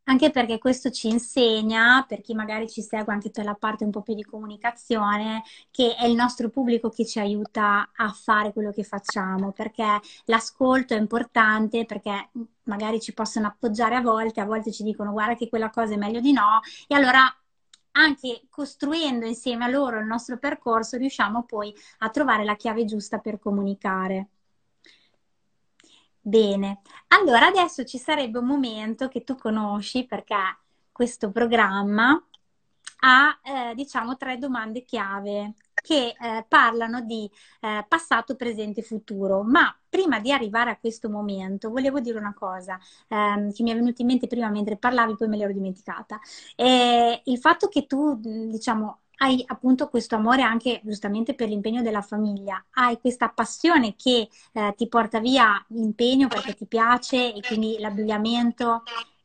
[0.06, 3.92] Anche perché questo ci insegna, per chi magari ci segue anche per la parte un
[3.92, 8.72] po' più di comunicazione, che è il nostro pubblico che ci aiuta a fare quello
[8.72, 12.32] che facciamo, perché l'ascolto è importante, perché
[12.64, 15.98] magari ci possono appoggiare a volte, a volte ci dicono guarda che quella cosa è
[15.98, 17.22] meglio di no, e allora
[17.92, 23.20] anche costruendo insieme a loro il nostro percorso riusciamo poi a trovare la chiave giusta
[23.20, 24.28] per comunicare.
[26.26, 30.36] Bene, allora adesso ci sarebbe un momento che tu conosci perché
[30.92, 32.12] questo programma
[33.02, 39.44] ha, eh, diciamo, tre domande chiave che eh, parlano di eh, passato, presente e futuro.
[39.44, 43.76] Ma prima di arrivare a questo momento, volevo dire una cosa ehm, che mi è
[43.76, 46.20] venuta in mente prima mentre parlavi, poi me l'ero dimenticata.
[47.26, 52.64] il fatto che tu, diciamo, hai appunto questo amore anche giustamente per l'impegno della famiglia,
[52.72, 58.84] hai questa passione che eh, ti porta via l'impegno perché ti piace e quindi l'abbigliamento,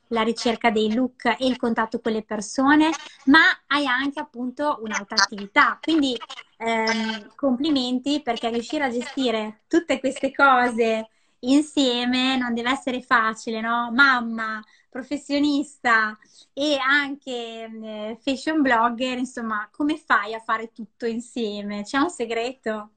[0.08, 2.90] la ricerca dei look e il contatto con le persone,
[3.24, 5.78] ma hai anche appunto un'altra attività.
[5.82, 6.16] Quindi
[6.58, 11.08] ehm, complimenti perché riuscire a gestire tutte queste cose
[11.40, 13.90] insieme non deve essere facile, no?
[13.92, 14.62] Mamma,
[14.98, 16.18] professionista
[16.52, 21.84] e anche eh, fashion blogger, insomma, come fai a fare tutto insieme?
[21.84, 22.90] C'è un segreto?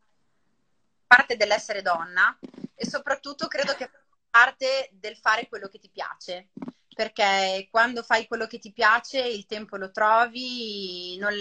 [1.05, 2.35] Parte dell'essere donna
[2.73, 3.87] e soprattutto credo che
[4.31, 6.49] parte del fare quello che ti piace.
[6.93, 11.33] perché quando fai quello che ti piace il tempo lo trovi, non,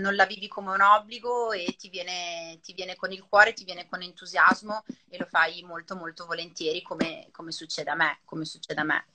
[0.00, 3.64] non la vivi come un obbligo e ti viene, ti viene, con il cuore, ti
[3.64, 8.44] viene con entusiasmo e lo fai molto molto volentieri come, come succede a me, come
[8.44, 9.06] succede a me.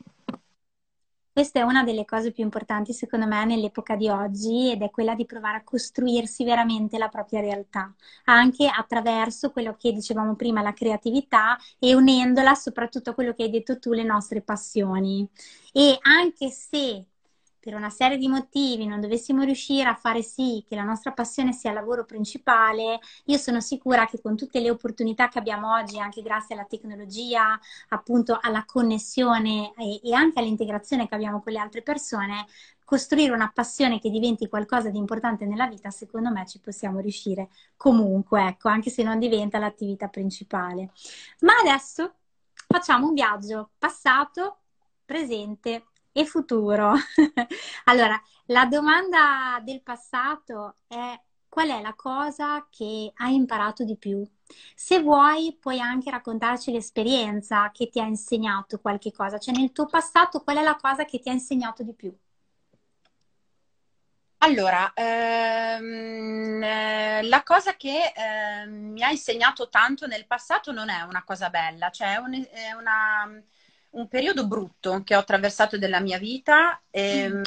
[1.40, 5.16] Questa è una delle cose più importanti secondo me nell'epoca di oggi ed è quella
[5.16, 10.74] di provare a costruirsi veramente la propria realtà, anche attraverso quello che dicevamo prima, la
[10.74, 15.26] creatività e unendola soprattutto a quello che hai detto tu, le nostre passioni.
[15.72, 17.06] E anche se
[17.60, 21.52] per una serie di motivi non dovessimo riuscire a fare sì che la nostra passione
[21.52, 26.00] sia il lavoro principale, io sono sicura che con tutte le opportunità che abbiamo oggi,
[26.00, 31.60] anche grazie alla tecnologia, appunto alla connessione e, e anche all'integrazione che abbiamo con le
[31.60, 32.46] altre persone,
[32.90, 37.50] costruire una passione che diventi qualcosa di importante nella vita, secondo me ci possiamo riuscire
[37.78, 40.92] comunque, ecco, anche se non diventa l'attività principale.
[41.42, 42.14] Ma adesso
[42.68, 44.58] facciamo un viaggio passato,
[45.06, 45.86] presente
[46.20, 46.94] e futuro.
[47.86, 54.28] allora, la domanda del passato è qual è la cosa che hai imparato di più?
[54.76, 59.86] Se vuoi, puoi anche raccontarci l'esperienza che ti ha insegnato qualche cosa, cioè nel tuo
[59.88, 62.14] passato qual è la cosa che ti ha insegnato di più?
[64.42, 71.02] Allora, ehm, eh, la cosa che eh, mi ha insegnato tanto nel passato non è
[71.02, 73.30] una cosa bella, cioè è, un, è una
[73.92, 77.44] un periodo brutto che ho attraversato della mia vita, ehm, mm.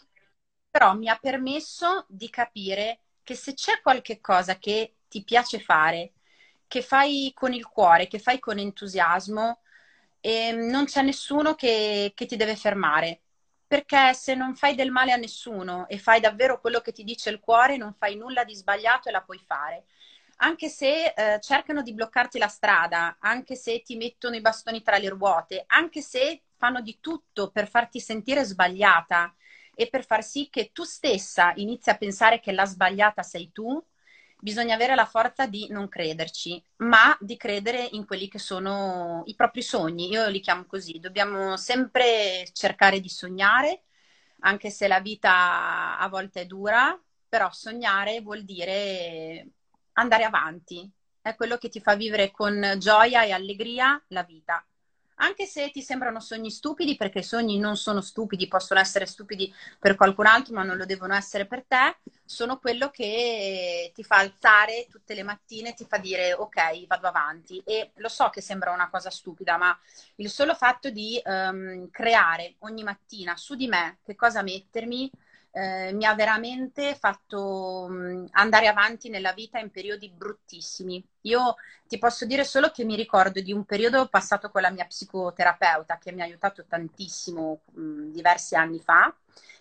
[0.71, 6.13] però mi ha permesso di capire che se c'è qualche cosa che ti piace fare,
[6.67, 9.61] che fai con il cuore, che fai con entusiasmo,
[10.21, 13.21] ehm, non c'è nessuno che, che ti deve fermare.
[13.67, 17.31] Perché se non fai del male a nessuno e fai davvero quello che ti dice
[17.31, 19.85] il cuore, non fai nulla di sbagliato e la puoi fare
[20.43, 24.99] anche se eh, cercano di bloccarti la strada, anche se ti mettono i bastoni tra
[24.99, 29.35] le ruote, anche se fanno di tutto per farti sentire sbagliata
[29.75, 33.83] e per far sì che tu stessa inizi a pensare che la sbagliata sei tu,
[34.39, 39.35] bisogna avere la forza di non crederci, ma di credere in quelli che sono i
[39.37, 40.09] propri sogni.
[40.11, 40.99] Io li chiamo così.
[40.99, 43.85] Dobbiamo sempre cercare di sognare,
[44.41, 49.47] anche se la vita a volte è dura, però sognare vuol dire
[49.95, 54.65] andare avanti, è quello che ti fa vivere con gioia e allegria la vita.
[55.17, 59.55] Anche se ti sembrano sogni stupidi, perché i sogni non sono stupidi, possono essere stupidi
[59.79, 64.17] per qualcun altro, ma non lo devono essere per te, sono quello che ti fa
[64.17, 67.63] alzare tutte le mattine, ti fa dire ok, vado avanti.
[67.65, 69.79] E lo so che sembra una cosa stupida, ma
[70.17, 75.09] il solo fatto di um, creare ogni mattina su di me che cosa mettermi,
[75.53, 81.05] eh, mi ha veramente fatto mm, andare avanti nella vita in periodi bruttissimi.
[81.23, 84.87] Io ti posso dire solo che mi ricordo di un periodo passato con la mia
[84.87, 89.15] psicoterapeuta che mi ha aiutato tantissimo mh, mm, diversi anni fa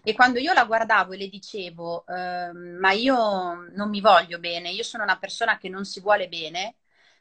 [0.03, 4.71] e quando io la guardavo e le dicevo eh, ma io non mi voglio bene,
[4.71, 6.75] io sono una persona che non si vuole bene,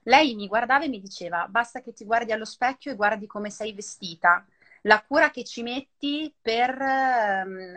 [0.05, 3.51] lei mi guardava e mi diceva basta che ti guardi allo specchio e guardi come
[3.51, 4.45] sei vestita
[4.83, 7.75] la cura che ci metti per um,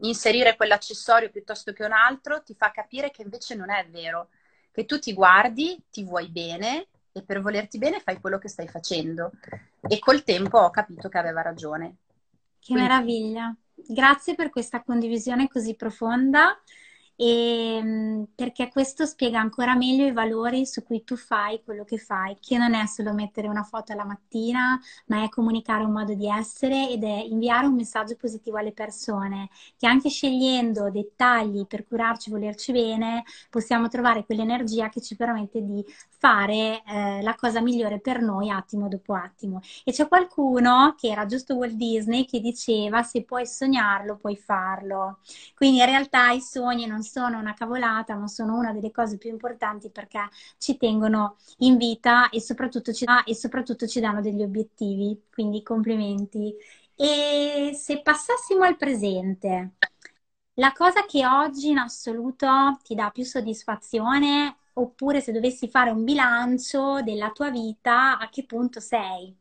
[0.00, 4.28] inserire quell'accessorio piuttosto che un altro ti fa capire che invece non è vero,
[4.72, 8.68] che tu ti guardi, ti vuoi bene e per volerti bene fai quello che stai
[8.68, 9.32] facendo.
[9.88, 11.96] E col tempo ho capito che aveva ragione.
[12.58, 12.82] Che Quindi...
[12.82, 13.54] meraviglia!
[13.74, 16.60] Grazie per questa condivisione così profonda
[17.20, 21.98] e ehm, perché questo spiega ancora meglio i valori su cui tu fai quello che
[21.98, 26.14] fai, che non è solo mettere una foto alla mattina, ma è comunicare un modo
[26.14, 31.84] di essere ed è inviare un messaggio positivo alle persone, che anche scegliendo dettagli per
[31.86, 35.84] curarci, volerci bene, possiamo trovare quell'energia che ci permette di
[36.18, 39.60] fare eh, la cosa migliore per noi attimo dopo attimo.
[39.84, 45.18] E c'è qualcuno, che era giusto Walt Disney, che diceva se puoi sognarlo, puoi farlo.
[45.54, 49.30] Quindi in realtà i sogni non sono una cavolata, ma sono una delle cose più
[49.30, 50.20] importanti perché
[50.58, 55.20] ci tengono in vita e soprattutto ci, e soprattutto ci danno degli obiettivi.
[55.30, 56.54] Quindi complimenti.
[56.96, 59.74] E se passassimo al presente,
[60.54, 66.04] la cosa che oggi in assoluto ti dà più soddisfazione, oppure se dovessi fare un
[66.04, 69.34] bilancio della tua vita, a che punto sei?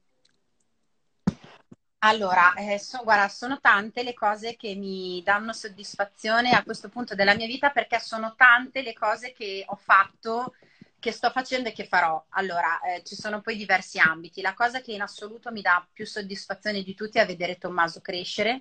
[2.00, 7.16] Allora, eh, so, guarda, sono tante le cose che mi danno soddisfazione a questo punto
[7.16, 10.54] della mia vita perché sono tante le cose che ho fatto,
[11.00, 12.24] che sto facendo e che farò.
[12.30, 14.42] Allora, eh, ci sono poi diversi ambiti.
[14.42, 18.60] La cosa che in assoluto mi dà più soddisfazione di tutti è vedere Tommaso crescere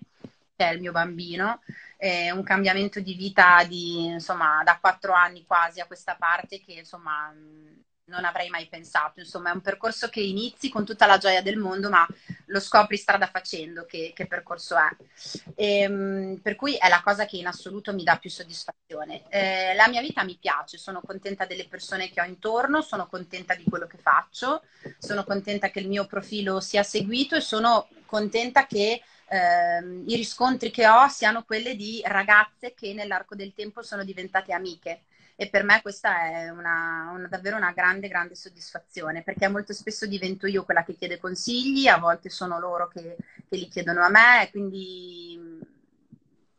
[0.64, 1.62] è il mio bambino,
[1.98, 6.72] eh, un cambiamento di vita di, insomma, da quattro anni quasi a questa parte che,
[6.72, 7.32] insomma,
[8.06, 9.20] non avrei mai pensato.
[9.20, 12.06] Insomma, è un percorso che inizi con tutta la gioia del mondo, ma
[12.46, 14.88] lo scopri strada facendo che, che percorso è.
[15.54, 19.24] E, ehm, per cui è la cosa che in assoluto mi dà più soddisfazione.
[19.28, 23.54] Eh, la mia vita mi piace, sono contenta delle persone che ho intorno, sono contenta
[23.54, 24.62] di quello che faccio,
[24.98, 30.70] sono contenta che il mio profilo sia seguito e sono contenta che eh, i riscontri
[30.70, 35.02] che ho siano quelli di ragazze che nell'arco del tempo sono diventate amiche.
[35.38, 40.06] E per me questa è una, una, davvero una grande, grande soddisfazione perché molto spesso
[40.06, 43.16] divento io quella che chiede consigli, a volte sono loro che,
[43.46, 45.38] che li chiedono a me, quindi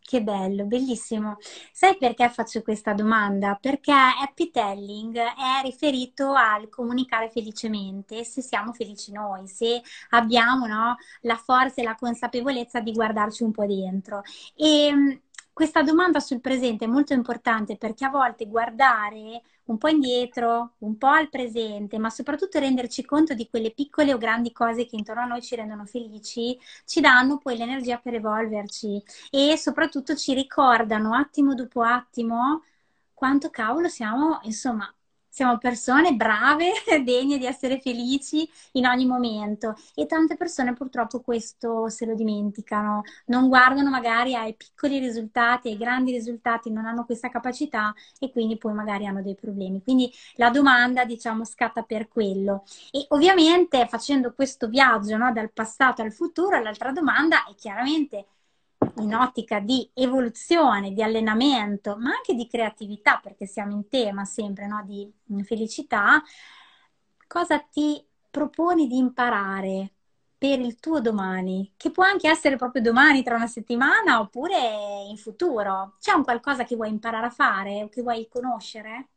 [0.07, 1.35] che bello, bellissimo.
[1.73, 3.57] Sai perché faccio questa domanda?
[3.59, 9.81] Perché happy telling è riferito al comunicare felicemente, se siamo felici noi, se
[10.11, 14.21] abbiamo no, la forza e la consapevolezza di guardarci un po' dentro.
[14.55, 15.23] E
[15.57, 20.97] questa domanda sul presente è molto importante perché a volte guardare un po' indietro, un
[20.99, 25.23] po' al presente, ma soprattutto renderci conto di quelle piccole o grandi cose che intorno
[25.23, 26.55] a noi ci rendono felici,
[26.85, 29.01] ci danno poi l'energia per evolverci
[29.31, 32.61] e soprattutto ci ricordano attimo dopo attimo
[33.15, 34.93] quanto cavolo siamo, insomma,
[35.37, 36.71] siamo persone brave,
[37.05, 43.03] degne di essere felici in ogni momento e tante persone purtroppo questo se lo dimenticano,
[43.25, 48.57] non guardano magari ai piccoli risultati, ai grandi risultati, non hanno questa capacità e quindi
[48.57, 49.83] poi magari hanno dei problemi.
[49.83, 52.63] Quindi la domanda, diciamo, scatta per quello.
[52.91, 58.25] E ovviamente facendo questo viaggio no, dal passato al futuro, l'altra domanda è chiaramente
[58.97, 64.67] in ottica di evoluzione, di allenamento, ma anche di creatività, perché siamo in tema sempre
[64.67, 64.83] no?
[64.85, 65.11] di
[65.43, 66.21] felicità,
[67.27, 69.91] cosa ti proponi di imparare
[70.37, 74.57] per il tuo domani, che può anche essere proprio domani, tra una settimana, oppure
[75.09, 75.95] in futuro?
[75.99, 79.07] C'è un qualcosa che vuoi imparare a fare o che vuoi conoscere?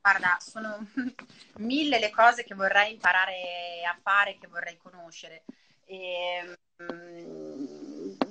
[0.00, 0.84] Guarda, sono
[1.58, 5.44] mille le cose che vorrei imparare a fare, che vorrei conoscere.
[5.84, 7.43] E, um,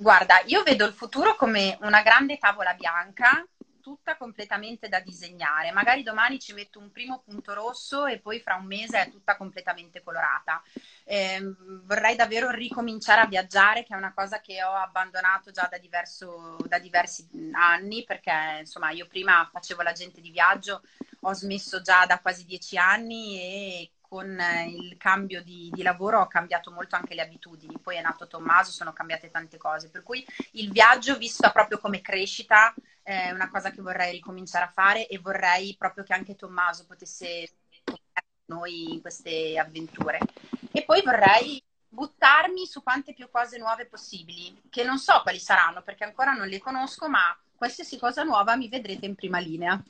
[0.04, 3.42] guarda, io vedo il futuro come una grande tavola bianca,
[3.80, 5.72] tutta completamente da disegnare.
[5.72, 9.38] Magari domani ci metto un primo punto rosso e poi fra un mese è tutta
[9.38, 10.62] completamente colorata.
[11.04, 11.40] Eh,
[11.84, 16.58] vorrei davvero ricominciare a viaggiare, che è una cosa che ho abbandonato già da, diverso,
[16.66, 20.82] da diversi anni, perché insomma io prima facevo l'agente di viaggio,
[21.20, 26.20] ho smesso già da quasi dieci anni e con eh, il cambio di, di, lavoro
[26.20, 30.04] ho cambiato molto anche le abitudini, poi è nato Tommaso, sono cambiate tante cose, per
[30.04, 35.08] cui il viaggio visto proprio come crescita è una cosa che vorrei ricominciare a fare
[35.08, 37.96] e vorrei proprio che anche Tommaso potesse con
[38.44, 40.20] noi in queste avventure.
[40.70, 45.82] E poi vorrei buttarmi su quante più cose nuove possibili, che non so quali saranno
[45.82, 49.82] perché ancora non le conosco, ma qualsiasi cosa nuova mi vedrete in prima linea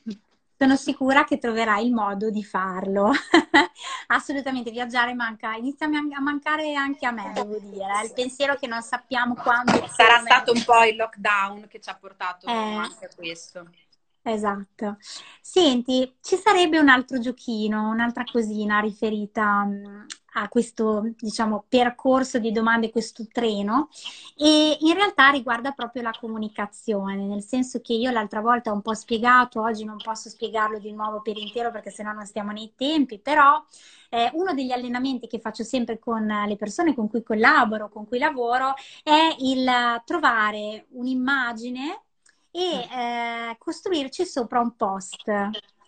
[0.57, 3.11] sono sicura che troverai il modo di farlo.
[4.09, 8.05] Assolutamente, viaggiare manca, inizia a mancare anche a me, devo dire.
[8.05, 9.73] Il pensiero che non sappiamo quando.
[9.89, 10.31] Sarà come...
[10.31, 13.69] stato un po' il lockdown che ci ha portato eh, anche a questo.
[14.27, 14.97] Esatto.
[15.41, 22.51] Senti, ci sarebbe un altro giochino, un'altra cosina riferita mm, a questo, diciamo, percorso di
[22.53, 23.89] domande, questo treno,
[24.37, 28.83] e in realtà riguarda proprio la comunicazione, nel senso che io l'altra volta ho un
[28.83, 32.73] po' spiegato, oggi non posso spiegarlo di nuovo per intero perché sennò non stiamo nei
[32.77, 33.63] tempi, però
[34.11, 38.19] eh, uno degli allenamenti che faccio sempre con le persone con cui collaboro, con cui
[38.19, 39.71] lavoro, è il
[40.05, 42.03] trovare un'immagine
[42.51, 45.29] e eh, costruirci sopra un post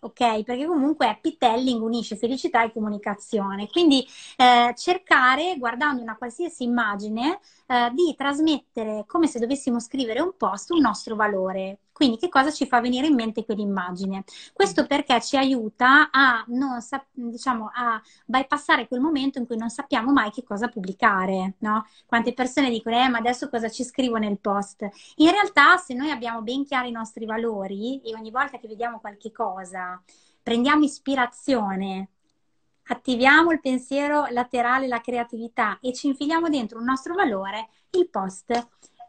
[0.06, 0.42] ok?
[0.42, 3.68] Perché comunque happy telling unisce felicità e comunicazione.
[3.68, 10.36] Quindi eh, cercare, guardando una qualsiasi immagine, eh, di trasmettere come se dovessimo scrivere un
[10.36, 11.78] post un nostro valore.
[11.96, 14.24] Quindi che cosa ci fa venire in mente quell'immagine?
[14.52, 14.86] Questo mm.
[14.86, 16.78] perché ci aiuta a, non
[17.12, 21.86] diciamo, a bypassare quel momento in cui non sappiamo mai che cosa pubblicare, no?
[22.04, 24.86] Quante persone dicono, eh, ma adesso cosa ci scrivo nel post?
[25.16, 29.00] In realtà, se noi abbiamo ben chiari i nostri valori e ogni volta che vediamo
[29.00, 29.98] qualche cosa
[30.42, 32.10] prendiamo ispirazione
[32.88, 38.68] attiviamo il pensiero laterale, la creatività e ci infiliamo dentro un nostro valore, il post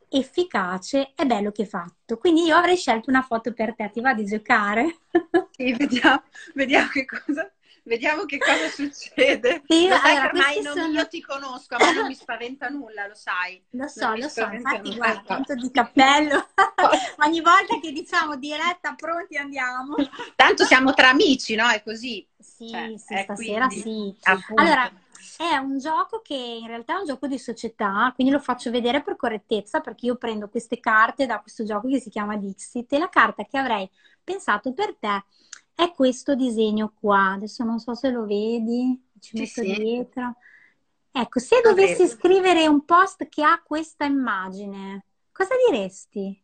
[0.10, 2.18] efficace e bello che fatto.
[2.18, 4.98] Quindi io avrei scelto una foto per te, ti va di giocare?
[5.58, 7.52] Sì, vediamo, vediamo che cosa
[7.88, 9.64] Vediamo che cosa succede.
[9.66, 12.16] Sì, lo sai allora, che ormai non, sono- io ti conosco, a me non mi
[12.16, 13.64] spaventa nulla, lo sai.
[13.72, 14.96] Lo so, lo so, infatti nulla.
[14.98, 16.48] guarda, tanto di cappello,
[17.26, 19.96] ogni volta che diciamo diretta, pronti andiamo.
[20.36, 21.70] Tanto siamo tra amici, no?
[21.70, 22.28] È così.
[22.38, 24.16] Sì, Cioè, sì, eh, stasera quindi, sì.
[24.24, 24.62] appunto.
[24.62, 24.92] Allora,
[25.36, 29.02] è un gioco che in realtà è un gioco di società, quindi lo faccio vedere
[29.04, 32.98] per correttezza perché io prendo queste carte da questo gioco che si chiama Dixit e
[33.00, 33.90] la carta che avrei
[34.24, 35.26] pensato per te
[35.76, 37.34] è questo disegno qua.
[37.34, 39.74] Adesso non so se lo vedi, ci Sì, metto sì.
[39.76, 40.36] dietro.
[41.12, 42.08] Ecco, se Lo dovessi vedo.
[42.08, 46.42] scrivere un post che ha questa immagine, cosa diresti?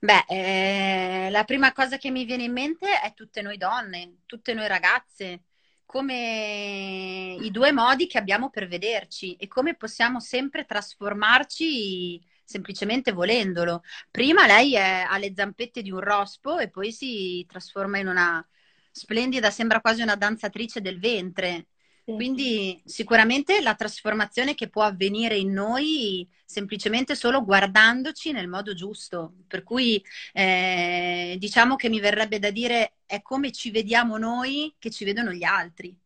[0.00, 4.52] Beh, eh, la prima cosa che mi viene in mente è tutte noi donne, tutte
[4.52, 5.44] noi ragazze,
[5.92, 13.82] come i due modi che abbiamo per vederci e come possiamo sempre trasformarci semplicemente volendolo.
[14.10, 18.46] Prima lei è alle zampette di un rospo e poi si trasforma in una
[18.90, 21.66] splendida, sembra quasi una danzatrice del ventre.
[22.04, 22.14] Sì.
[22.14, 29.34] Quindi sicuramente la trasformazione che può avvenire in noi semplicemente solo guardandoci nel modo giusto.
[29.46, 34.90] Per cui eh, diciamo che mi verrebbe da dire è come ci vediamo noi che
[34.90, 35.96] ci vedono gli altri.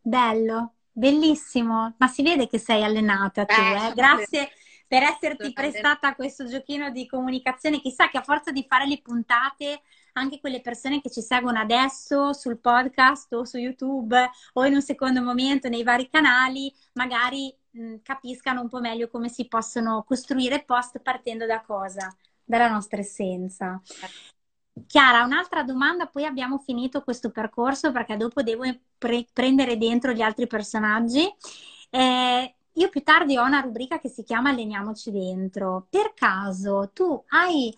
[0.00, 3.92] Bello, bellissimo, ma si vede che sei allenata tu, Eh, eh?
[3.94, 4.50] Grazie
[4.92, 7.80] per esserti prestata a questo giochino di comunicazione.
[7.80, 9.80] Chissà che a forza di fare le puntate,
[10.12, 14.82] anche quelle persone che ci seguono adesso sul podcast o su YouTube o in un
[14.82, 20.64] secondo momento nei vari canali, magari mh, capiscano un po' meglio come si possono costruire
[20.64, 22.14] post partendo da cosa?
[22.44, 23.80] Dalla nostra essenza.
[24.86, 28.64] Chiara, un'altra domanda, poi abbiamo finito questo percorso perché dopo devo
[28.96, 31.30] pre- prendere dentro gli altri personaggi.
[31.90, 35.86] Eh, io più tardi ho una rubrica che si chiama Alleniamoci dentro.
[35.90, 37.74] Per caso tu hai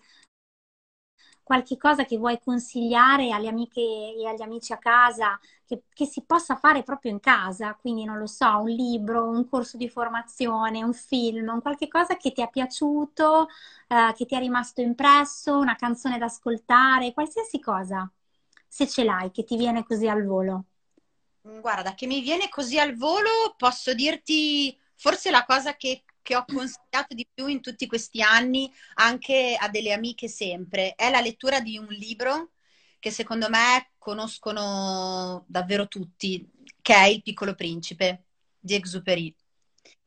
[1.45, 6.23] qualche cosa che vuoi consigliare alle amiche e agli amici a casa che, che si
[6.23, 7.75] possa fare proprio in casa?
[7.75, 12.17] Quindi non lo so, un libro, un corso di formazione, un film, un qualche cosa
[12.17, 13.47] che ti è piaciuto,
[13.87, 18.09] eh, che ti è rimasto impresso, una canzone da ascoltare, qualsiasi cosa,
[18.67, 20.65] se ce l'hai, che ti viene così al volo.
[21.61, 26.45] Guarda, che mi viene così al volo, posso dirti forse la cosa che, che ho
[26.45, 31.59] consigliato di più in tutti questi anni, anche a delle amiche sempre, è la lettura
[31.59, 32.51] di un libro
[32.99, 36.49] che secondo me conoscono davvero tutti,
[36.81, 38.23] che è Il Piccolo Principe
[38.59, 39.35] di Exupéry.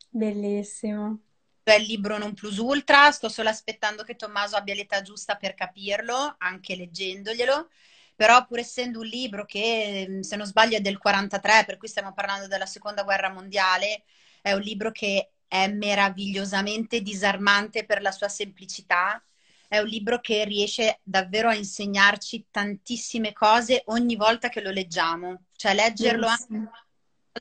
[0.08, 1.20] Bellissimo.
[1.62, 5.54] È il libro non plus ultra, sto solo aspettando che Tommaso abbia l'età giusta per
[5.54, 7.68] capirlo, anche leggendoglielo,
[8.16, 12.14] però pur essendo un libro che, se non sbaglio, è del 43, per cui stiamo
[12.14, 14.02] parlando della seconda guerra mondiale,
[14.42, 19.22] è un libro che è meravigliosamente disarmante per la sua semplicità,
[19.66, 25.44] è un libro che riesce davvero a insegnarci tantissime cose ogni volta che lo leggiamo,
[25.56, 26.72] cioè leggerlo anche Bellissimo.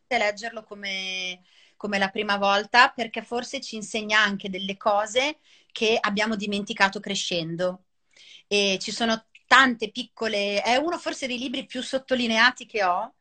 [0.08, 1.42] leggerlo come,
[1.76, 5.38] come la prima volta perché forse ci insegna anche delle cose
[5.72, 7.84] che abbiamo dimenticato crescendo.
[8.48, 13.14] E ci sono tante piccole, è uno forse dei libri più sottolineati che ho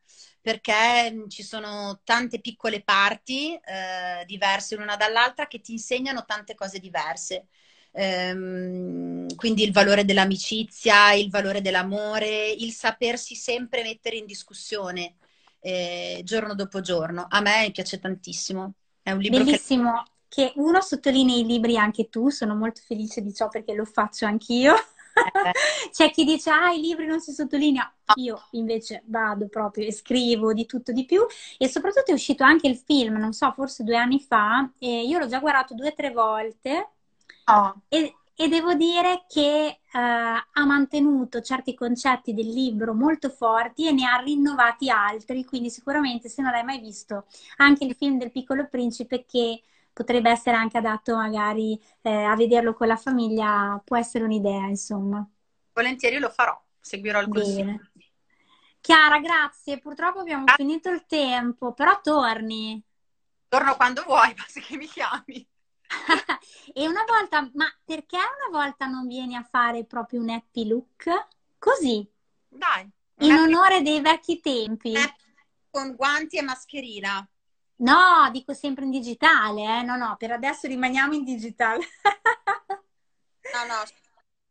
[0.47, 6.79] perché ci sono tante piccole parti eh, diverse l'una dall'altra che ti insegnano tante cose
[6.79, 7.47] diverse.
[7.91, 15.15] Ehm, quindi il valore dell'amicizia, il valore dell'amore, il sapersi sempre mettere in discussione
[15.59, 17.25] eh, giorno dopo giorno.
[17.27, 18.75] A me piace tantissimo.
[19.01, 23.19] È un libro che Bellissimo che uno sottolinei i libri anche tu, sono molto felice
[23.19, 24.75] di ciò perché lo faccio anch'io.
[25.91, 27.91] C'è chi dice, ah, i libri non si sottolinea.
[28.15, 31.25] Io invece vado proprio e scrivo di tutto di più.
[31.57, 35.19] E soprattutto è uscito anche il film, non so, forse due anni fa, e io
[35.19, 36.91] l'ho già guardato due o tre volte.
[37.47, 37.81] no.
[37.89, 43.91] E, e devo dire che eh, ha mantenuto certi concetti del libro molto forti e
[43.91, 47.25] ne ha rinnovati altri, quindi sicuramente se non l'hai mai visto,
[47.57, 49.63] anche il film del Piccolo Principe che
[49.97, 55.27] potrebbe essere anche adatto magari eh, a vederlo con la famiglia, può essere un'idea, insomma.
[55.73, 57.63] volentieri lo farò, seguirò il consiglio.
[57.65, 57.91] Bene.
[58.79, 59.79] Chiara, grazie.
[59.79, 60.63] Purtroppo abbiamo Grazie.
[60.63, 62.79] finito il tempo, però torni.
[63.47, 65.47] Torno quando vuoi, basta che mi chiami.
[66.73, 71.27] E una volta, ma perché una volta non vieni a fare proprio un happy look?
[71.57, 72.07] Così,
[72.47, 72.87] Dai,
[73.19, 74.95] in onore dei vecchi tempi.
[74.95, 75.23] happy
[75.71, 77.27] con guanti e mascherina.
[77.79, 79.83] No, dico sempre in digitale, eh?
[79.83, 81.83] No, no, per adesso rimaniamo in digitale.
[83.53, 83.83] No, no.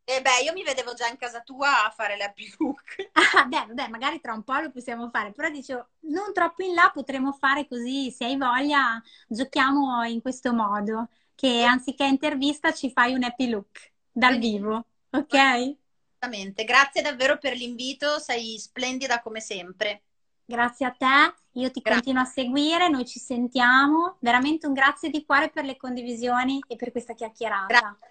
[0.05, 2.95] E beh, io mi vedevo già in casa tua a fare l'happy look.
[3.35, 6.73] Ah, beh, vabbè, magari tra un po' lo possiamo fare, però dicevo, non troppo in
[6.75, 12.91] là potremo fare così, se hai voglia, giochiamo in questo modo, che anziché intervista ci
[12.91, 15.75] fai un happy look dal vivo, ok?
[16.19, 16.63] assolutamente.
[16.63, 20.03] Grazie davvero per l'invito, sei splendida come sempre.
[20.49, 21.91] Grazie a te, io ti grazie.
[21.91, 24.15] continuo a seguire, noi ci sentiamo.
[24.19, 27.65] Veramente un grazie di cuore per le condivisioni e per questa chiacchierata.
[27.67, 28.07] Grazie.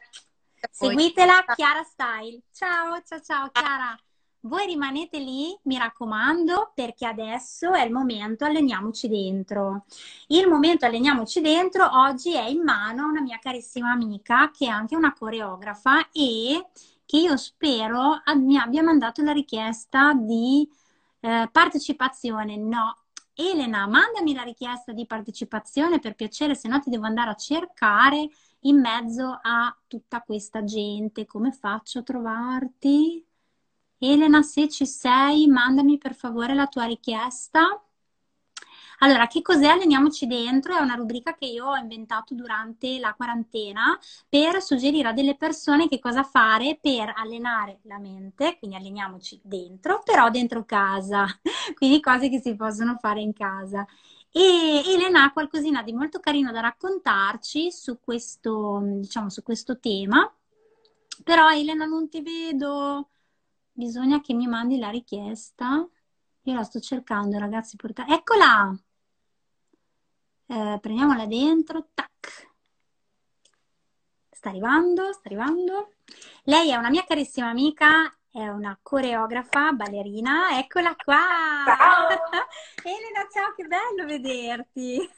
[0.71, 2.43] Seguitela, Chiara Style.
[2.53, 3.99] Ciao, ciao, ciao, Chiara.
[4.41, 9.87] Voi rimanete lì, mi raccomando, perché adesso è il momento alleniamoci dentro.
[10.27, 14.69] Il momento alleniamoci dentro oggi è in mano a una mia carissima amica che è
[14.69, 16.67] anche una coreografa e
[17.07, 20.69] che io spero mi abbia mandato la richiesta di
[21.27, 22.57] eh, partecipazione.
[22.57, 22.99] No,
[23.35, 28.29] Elena, mandami la richiesta di partecipazione per piacere, se no ti devo andare a cercare
[28.61, 31.27] in mezzo a tutta questa gente.
[31.27, 33.25] Come faccio a trovarti?
[33.99, 37.83] Elena, se ci sei, mandami per favore la tua richiesta.
[39.01, 40.77] Allora, che cos'è Alleniamoci dentro?
[40.77, 45.89] È una rubrica che io ho inventato durante la quarantena per suggerire a delle persone
[45.89, 51.27] che cosa fare per allenare la mente, quindi alleniamoci dentro, però dentro casa,
[51.77, 53.87] quindi cose che si possono fare in casa.
[54.31, 60.31] E Elena ha qualcosina di molto carino da raccontarci su questo, diciamo, su questo tema.
[61.25, 63.09] Però Elena non ti vedo,
[63.73, 65.87] bisogna che mi mandi la richiesta.
[66.43, 67.77] Io la sto cercando, ragazzi.
[67.77, 68.07] Porta...
[68.07, 68.79] Eccola!
[70.49, 72.51] Eh, prendiamola dentro, tac.
[74.31, 75.95] Sta arrivando, sta arrivando.
[76.45, 80.57] Lei è una mia carissima amica, è una coreografa, ballerina.
[80.59, 81.65] Eccola qua!
[81.65, 82.09] Ciao!
[82.85, 85.11] Elena, ciao, che bello vederti!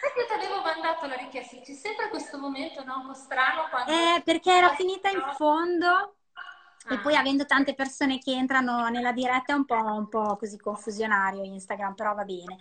[0.00, 1.56] Perché ti avevo mandato la richiesta?
[1.60, 2.98] C'è sempre questo momento no?
[2.98, 3.92] un po' strano quando...
[3.92, 6.94] Eh, perché era finita in fondo ah.
[6.94, 10.58] e poi avendo tante persone che entrano nella diretta è un po', un po' così
[10.58, 12.58] confusionario Instagram, però va bene.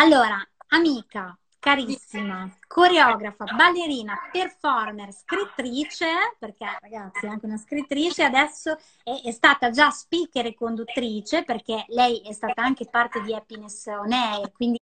[0.00, 6.06] Allora, amica, carissima, coreografa, ballerina, performer, scrittrice,
[6.38, 11.84] perché ragazzi è anche una scrittrice, adesso è, è, stata già speaker e conduttrice, perché
[11.88, 14.78] lei è stata anche parte di Happiness On Air, quindi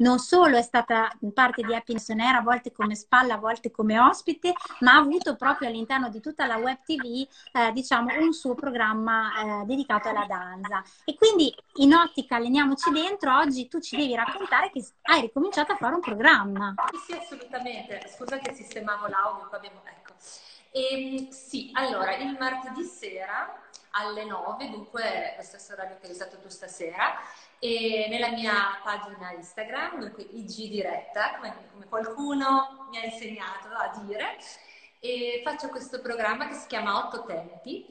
[0.00, 3.70] non solo è stata parte di Happiness On Air, a volte come spalla, a volte
[3.70, 8.32] come ospite, ma ha avuto proprio all'interno di tutta la web TV, eh, diciamo, un
[8.32, 10.82] suo programma eh, dedicato alla danza.
[11.04, 15.76] E quindi in ottica alleniamoci dentro, oggi tu ci devi raccontare che hai ricominciato a
[15.76, 16.74] fare un programma.
[17.06, 18.00] Sì, assolutamente.
[18.14, 19.82] Scusa che sistemavo l'audio, abbiamo...
[19.84, 20.14] ecco.
[20.72, 26.12] E, ehm, sì, allora, il martedì sera alle 9, dunque lo stesso orario che hai
[26.12, 27.18] usato tu stasera,
[27.60, 34.00] e nella mia pagina Instagram, dunque IG Diretta, come, come qualcuno mi ha insegnato a
[34.02, 34.38] dire,
[34.98, 37.86] e faccio questo programma che si chiama Otto Tempi,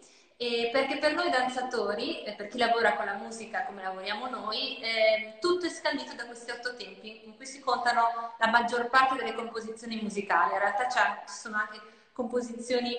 [0.72, 5.66] perché per noi danzatori, per chi lavora con la musica come lavoriamo noi, eh, tutto
[5.66, 10.00] è scandito da questi otto tempi in cui si contano la maggior parte delle composizioni
[10.02, 10.54] musicali.
[10.54, 10.98] In realtà ci
[11.34, 11.80] sono anche
[12.14, 12.96] composizioni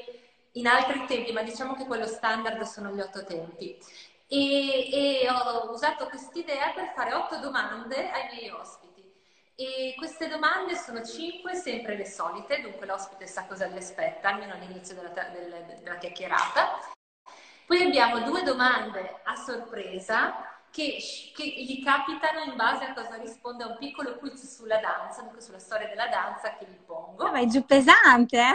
[0.52, 3.78] in altri tempi, ma diciamo che quello standard sono gli otto tempi
[4.32, 9.02] e, e ho usato quest'idea per fare otto domande ai miei ospiti.
[9.56, 14.54] E queste domande sono cinque, sempre le solite, dunque l'ospite sa cosa gli aspetta, almeno
[14.54, 16.92] all'inizio della, della, della chiacchierata.
[17.66, 20.96] Poi abbiamo due domande a sorpresa che,
[21.34, 25.40] che, gli capitano in base a cosa risponde a un piccolo quiz sulla danza, dunque
[25.40, 27.30] sulla storia della danza che gli pongo.
[27.30, 28.54] Ma è giù pesante, eh?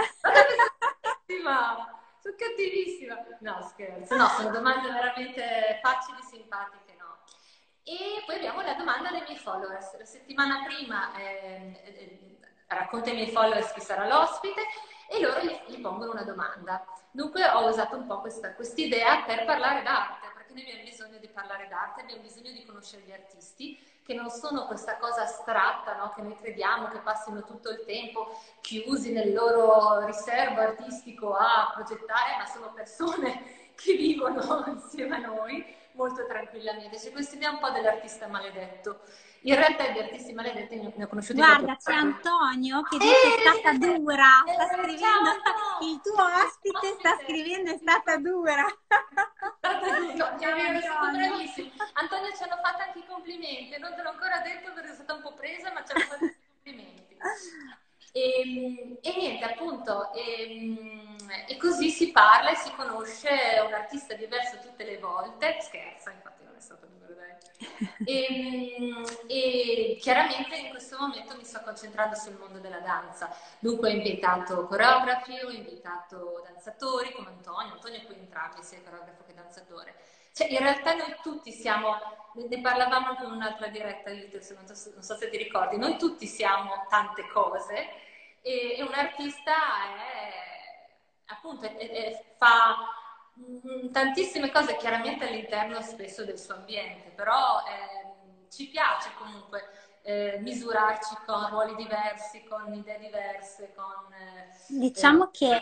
[2.26, 3.24] Sono cattivissima.
[3.42, 4.16] No, scherzo.
[4.16, 7.20] No, sono domande veramente facili, simpatiche, no.
[7.84, 9.96] E poi abbiamo la domanda dei miei followers.
[9.98, 14.62] La settimana prima eh, eh, racconta ai miei followers chi sarà l'ospite
[15.08, 16.84] e loro gli, gli pongono una domanda.
[17.12, 21.30] Dunque ho usato un po' questa idea per parlare d'arte, perché noi abbiamo bisogno di
[21.30, 26.14] parlare d'arte, abbiamo bisogno di conoscere gli artisti che non sono questa cosa astratta no?
[26.16, 32.38] che noi crediamo che passino tutto il tempo chiusi nel loro riservo artistico a progettare,
[32.38, 36.98] ma sono persone che vivono insieme a noi molto tranquillamente.
[36.98, 39.00] C'è questa idea un po' dell'artista maledetto.
[39.46, 43.54] In realtà di artisti maledetti ne ho conosciuti Guarda, c'è Antonio che dice eh, è
[43.60, 45.30] stata dura, sta scrivendo,
[45.82, 48.66] il tuo ospite sta scrivendo è stata dura.
[51.14, 51.70] bravissimo.
[51.94, 55.14] Antonio ci hanno fatto anche i complimenti, non te l'ho ancora detto perché sono stata
[55.14, 57.18] un po' presa, ma ci hanno fatto i complimenti.
[58.14, 61.18] E, ehm, e, niente, appunto, e, ehm,
[61.48, 65.58] e, così si parla e si conosce un artista diverso tutte le volte.
[65.62, 67.34] Scherza, infatti stato numero dai.
[68.06, 73.34] E, e, chiaramente in questo momento mi sto concentrando sul mondo della danza.
[73.60, 77.74] Dunque ho invitato coreografi, ho invitato danzatori come Antonio.
[77.74, 79.96] Antonio è qui entrambi, sia coreografo che danzatore.
[80.34, 81.96] Cioè, in realtà noi tutti siamo,
[82.34, 86.86] ne parlavamo in un'altra diretta, non so, non so se ti ricordi, noi tutti siamo
[86.90, 87.88] tante cose
[88.42, 89.54] e, e un artista
[89.96, 90.54] è
[91.28, 92.76] appunto è, è, fa
[93.36, 99.62] mh, tantissime cose chiaramente all'interno spesso del suo ambiente, però eh, ci piace comunque
[100.02, 104.12] eh, misurarci con ruoli diversi, con idee diverse, con...
[104.14, 105.62] Eh, diciamo che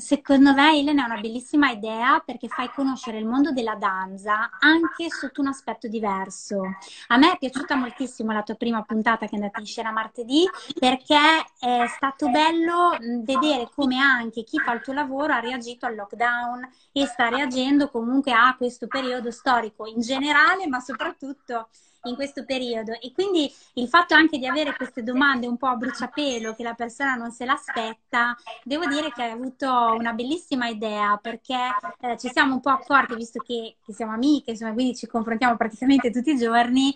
[0.00, 5.10] Secondo me Elena è una bellissima idea perché fai conoscere il mondo della danza anche
[5.10, 6.62] sotto un aspetto diverso.
[7.08, 10.48] A me è piaciuta moltissimo la tua prima puntata che è andata in scena martedì
[10.78, 11.18] perché
[11.58, 16.66] è stato bello vedere come anche chi fa il tuo lavoro ha reagito al lockdown
[16.92, 21.68] e sta reagendo comunque a questo periodo storico in generale, ma soprattutto
[22.04, 25.76] in questo periodo e quindi il fatto anche di avere queste domande un po' a
[25.76, 31.18] bruciapelo che la persona non se l'aspetta, devo dire che hai avuto una bellissima idea
[31.20, 31.58] perché
[32.00, 35.56] eh, ci siamo un po' accorti, visto che, che siamo amiche, insomma, quindi ci confrontiamo
[35.56, 36.94] praticamente tutti i giorni,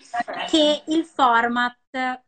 [0.49, 2.23] che il format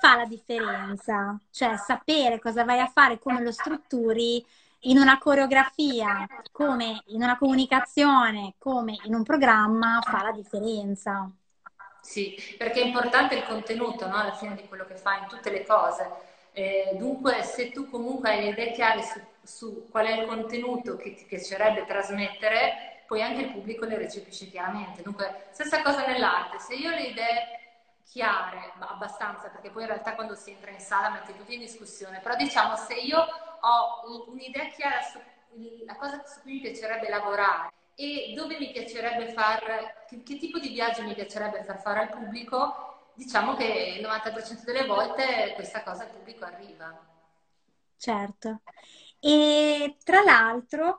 [0.00, 4.44] fa la differenza, cioè sapere cosa vai a fare, come lo strutturi
[4.82, 11.30] in una coreografia, come in una comunicazione, come in un programma fa la differenza.
[12.08, 14.16] Sì, perché è importante il contenuto no?
[14.16, 16.10] alla fine di quello che fai in tutte le cose.
[16.52, 20.96] Eh, dunque, se tu comunque hai le idee chiare su, su, qual è il contenuto
[20.96, 25.02] che ti piacerebbe trasmettere, poi anche il pubblico le recepisce chiaramente.
[25.02, 27.60] Dunque, stessa cosa nell'arte, se io ho le idee
[28.04, 32.20] chiare, abbastanza, perché poi in realtà quando si entra in sala metti tutti in discussione,
[32.20, 38.32] però diciamo se io ho un'idea chiara sulla cosa su cui mi piacerebbe lavorare e
[38.32, 43.10] dove mi piacerebbe far, che, che, tipo di viaggio mi piacerebbe far fare al pubblico,
[43.14, 46.96] diciamo che il 90% delle volte questa cosa al pubblico arriva.
[47.96, 48.60] Certo.
[49.18, 50.96] E tra l'altro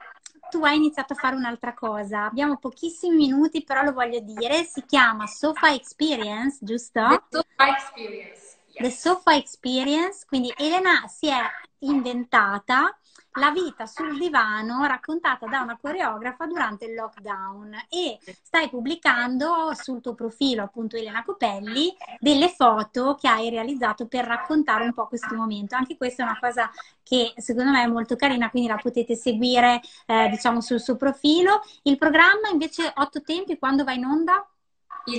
[0.50, 2.26] tu hai iniziato a fare un'altra cosa.
[2.26, 4.66] Abbiamo pochissimi minuti, però lo voglio dire.
[4.66, 7.00] Si chiama Sofa Experience, giusto?
[7.30, 8.58] The Sofa Experience.
[8.72, 8.82] Yes.
[8.82, 10.26] The Sofa Experience.
[10.28, 11.40] Quindi Elena si è
[11.80, 12.99] inventata
[13.34, 20.02] la vita sul divano raccontata da una coreografa durante il lockdown e stai pubblicando sul
[20.02, 25.36] tuo profilo, appunto Elena Copelli, delle foto che hai realizzato per raccontare un po' questo
[25.36, 25.76] momento.
[25.76, 26.72] Anche questa è una cosa
[27.04, 31.62] che secondo me è molto carina, quindi la potete seguire eh, diciamo sul suo profilo.
[31.84, 34.48] Il programma invece otto tempi quando va in onda?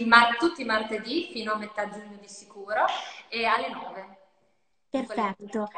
[0.04, 2.84] Mar- tutti i martedì fino a metà giugno di sicuro
[3.28, 4.18] e alle 9.
[4.90, 5.68] Perfetto.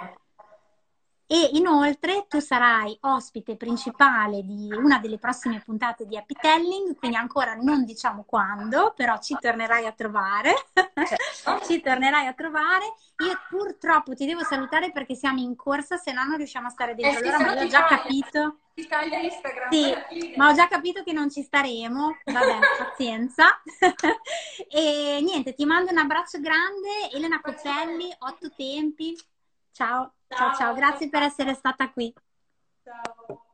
[1.33, 7.16] E inoltre tu sarai ospite principale di una delle prossime puntate di Happy Telling, quindi
[7.16, 10.53] ancora non diciamo quando, però ci tornerai a trovare.
[10.74, 11.64] Certo.
[11.64, 12.85] ci tornerai a trovare.
[13.24, 16.95] Io purtroppo ti devo salutare perché siamo in corsa, se no non riusciamo a stare
[16.95, 17.24] dentro.
[17.24, 18.59] Eh, allora, ma ho già capito.
[18.74, 19.70] Instagram.
[19.70, 22.18] Sì, ma ho già capito che non ci staremo.
[22.26, 23.59] Vabbè, pazienza.
[24.68, 27.11] e niente, ti mando un abbraccio grande.
[27.11, 29.16] Elena Cocelli, otto tempi.
[29.72, 32.12] Ciao, ciao, ciao, grazie per essere stata qui.
[32.83, 33.45] Ciao.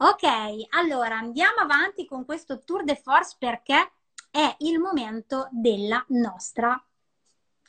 [0.00, 0.22] Ok,
[0.70, 3.92] allora andiamo avanti con questo tour de force perché
[4.30, 6.80] è il momento della nostra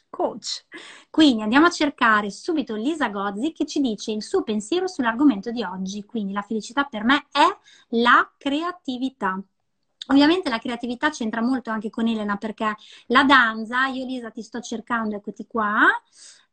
[0.09, 0.65] coach.
[1.09, 5.63] Quindi andiamo a cercare subito Lisa Gozzi che ci dice il suo pensiero sull'argomento di
[5.63, 6.03] oggi.
[6.03, 7.45] Quindi la felicità per me è
[7.89, 9.41] la creatività.
[10.07, 12.75] Ovviamente la creatività c'entra molto anche con Elena perché
[13.07, 15.87] la danza, io Lisa ti sto cercando, eccoti qua,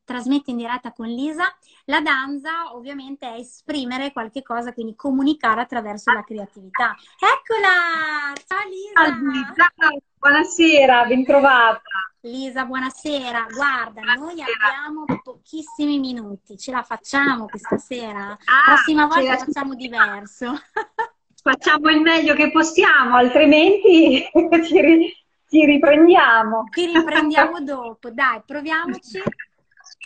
[0.06, 1.54] trasmette in diretta con Lisa.
[1.86, 6.96] La danza ovviamente è esprimere qualche cosa, quindi comunicare attraverso la creatività.
[7.18, 8.32] Eccola!
[8.46, 9.74] Ciao Lisa!
[9.76, 11.80] Ciao, buonasera, bentrovata.
[12.20, 13.46] Lisa, buonasera.
[13.52, 18.30] Guarda, noi abbiamo pochissimi minuti, ce la facciamo questa sera?
[18.30, 19.36] Ah, Prossima volta la...
[19.36, 20.52] facciamo diverso.
[21.46, 24.20] Facciamo il meglio che possiamo, altrimenti
[24.66, 25.16] ci, ri...
[25.48, 26.64] ci riprendiamo.
[26.72, 29.22] Ci riprendiamo dopo, dai, proviamoci.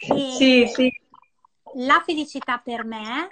[0.00, 0.90] Sì, sì.
[1.74, 3.28] La felicità per me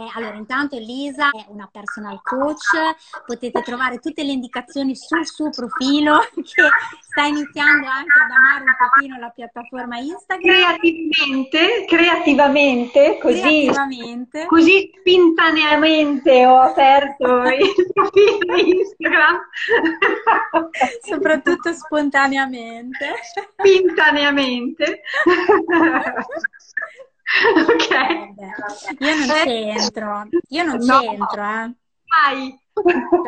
[0.00, 5.50] è, allora, intanto Lisa è una personal coach, potete trovare tutte le indicazioni sul suo
[5.50, 6.68] profilo che
[7.00, 10.54] sta iniziando anche ad amare un pochino la piattaforma Instagram.
[10.54, 14.46] Creativamente, creativamente, così, creativamente.
[14.46, 19.40] così spontaneamente ho aperto il profilo Instagram.
[21.04, 23.14] Soprattutto spontaneamente.
[23.56, 25.02] Spontaneamente.
[27.68, 27.90] ok.
[28.98, 30.98] Io non c'entro, io non no.
[31.00, 31.72] c'entro, eh.
[32.10, 32.58] Vai.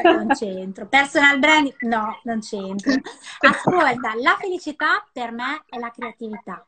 [0.03, 0.87] Non c'entro.
[0.87, 2.93] Personal brand, no, non c'entro.
[3.41, 6.67] Ascolta, la felicità per me è la creatività.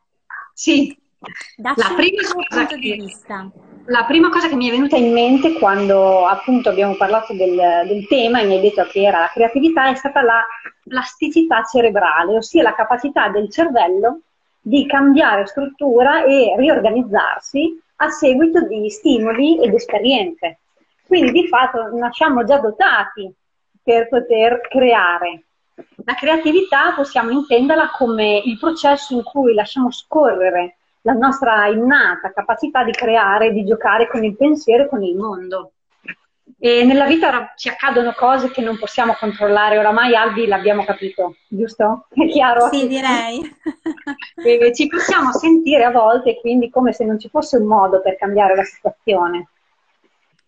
[0.53, 0.97] Sì.
[1.57, 3.51] Dacci la prima cosa che, di vista.
[3.85, 7.55] La prima cosa che mi è venuta in mente quando appunto abbiamo parlato del,
[7.87, 10.45] del tema e mi hai detto che era la creatività è stata la
[10.83, 14.21] plasticità cerebrale, ossia la capacità del cervello
[14.67, 20.61] di cambiare struttura e riorganizzarsi a seguito di stimoli ed esperienze.
[21.05, 23.31] Quindi di fatto nasciamo già dotati
[23.83, 25.43] per poter creare.
[26.03, 32.83] La creatività possiamo intenderla come il processo in cui lasciamo scorrere la nostra innata capacità
[32.83, 35.73] di creare, di giocare con il pensiero e con il mondo.
[36.59, 42.05] E nella vita ci accadono cose che non possiamo controllare, oramai Albi l'abbiamo capito, giusto?
[42.09, 42.69] È chiaro?
[42.71, 43.41] Sì, direi.
[44.43, 48.15] E ci possiamo sentire a volte quindi come se non ci fosse un modo per
[48.17, 49.49] cambiare la situazione.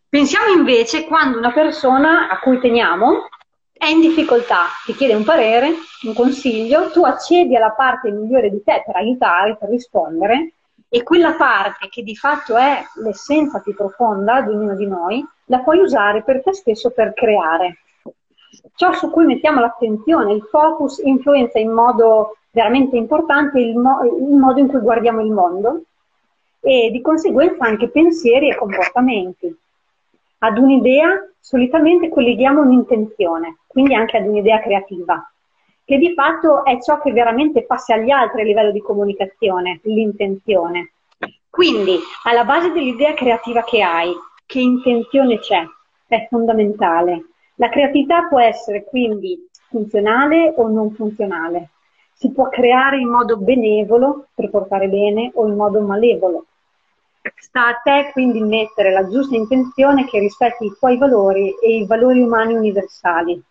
[0.10, 3.28] Pensiamo invece quando una persona a cui teniamo
[3.74, 5.74] è in difficoltà, ti chiede un parere,
[6.04, 10.54] un consiglio, tu accedi alla parte migliore di te per aiutare, per rispondere
[10.90, 15.60] e quella parte che di fatto è l'essenza più profonda di ognuno di noi, la
[15.60, 17.80] puoi usare per te stesso per creare.
[18.76, 24.36] Ciò su cui mettiamo l'attenzione, il focus, influenza in modo veramente importante il, mo- il
[24.36, 25.84] modo in cui guardiamo il mondo
[26.60, 29.56] e di conseguenza anche pensieri e comportamenti.
[30.40, 35.32] Ad un'idea solitamente colleghiamo un'intenzione, quindi anche ad un'idea creativa,
[35.84, 40.92] che di fatto è ciò che veramente passa agli altri a livello di comunicazione, l'intenzione.
[41.50, 44.14] Quindi, alla base dell'idea creativa che hai,
[44.48, 45.62] che intenzione c'è?
[46.08, 47.26] È fondamentale.
[47.56, 51.72] La creatività può essere quindi funzionale o non funzionale.
[52.14, 56.46] Si può creare in modo benevolo per portare bene o in modo malevolo.
[57.36, 61.86] Sta a te quindi mettere la giusta intenzione che rispetti i tuoi valori e i
[61.86, 63.44] valori umani universali.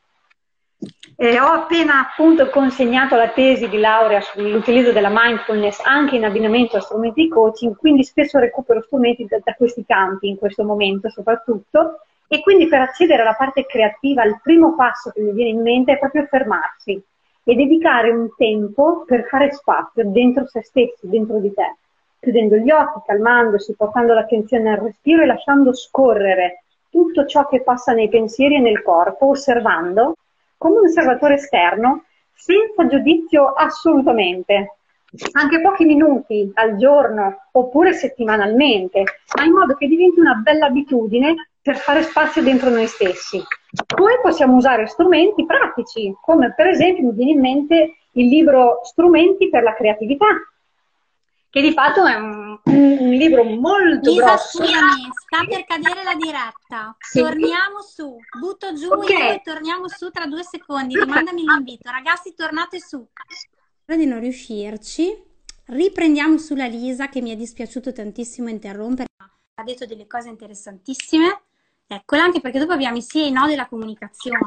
[1.19, 6.77] Eh, ho appena appunto consegnato la tesi di laurea sull'utilizzo della mindfulness anche in abbinamento
[6.77, 11.09] a strumenti di coaching, quindi spesso recupero strumenti da, da questi campi in questo momento
[11.09, 12.01] soprattutto.
[12.29, 15.93] E quindi per accedere alla parte creativa il primo passo che mi viene in mente
[15.93, 17.01] è proprio fermarsi
[17.45, 21.77] e dedicare un tempo per fare spazio dentro se stessi, dentro di te
[22.19, 27.93] chiudendo gli occhi, calmandosi, portando l'attenzione al respiro e lasciando scorrere tutto ciò che passa
[27.93, 30.17] nei pensieri e nel corpo, osservando
[30.57, 32.05] come un osservatore esterno,
[32.35, 34.77] senza giudizio assolutamente,
[35.33, 39.05] anche pochi minuti al giorno oppure settimanalmente,
[39.37, 43.43] ma in modo che diventi una bella abitudine per fare spazio dentro noi stessi.
[43.87, 49.49] Poi possiamo usare strumenti pratici, come per esempio mi viene in mente il libro Strumenti
[49.51, 50.27] per la creatività,
[51.57, 54.59] che di fatto è un, un libro molto Lisa, grosso.
[54.59, 56.95] scusami, sta per cadere la diretta.
[56.99, 57.21] Sì.
[57.21, 59.09] Torniamo su, butto giù Ok.
[59.09, 60.99] io e torniamo su tra due secondi.
[61.01, 61.91] Rimandami l'invito.
[61.91, 63.09] Ragazzi, tornate su.
[63.81, 65.17] Spero di non riuscirci.
[65.69, 71.41] Riprendiamo sulla Lisa, che mi è dispiaciuto tantissimo interrompere, ma ha detto delle cose interessantissime.
[71.89, 74.39] Eccola, anche perché dopo abbiamo sia i no della comunicazione.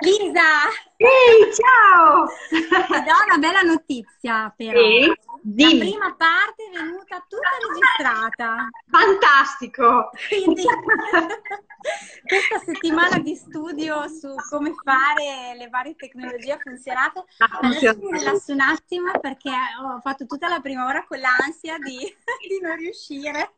[0.00, 0.66] Lisa,
[0.96, 2.26] Ehi, ciao!
[2.48, 4.80] ti do una bella notizia, però.
[4.80, 5.78] Sì, La dimmi.
[5.78, 8.68] prima parte è venuta tutta registrata.
[8.90, 10.10] Fantastico!
[10.28, 10.64] Quindi
[12.26, 17.26] questa settimana di studio su come fare le varie tecnologie ha funzionato.
[17.38, 21.78] Ha Adesso mi rilasso un attimo perché ho fatto tutta la prima ora con l'ansia
[21.78, 21.98] di,
[22.48, 23.52] di non riuscire.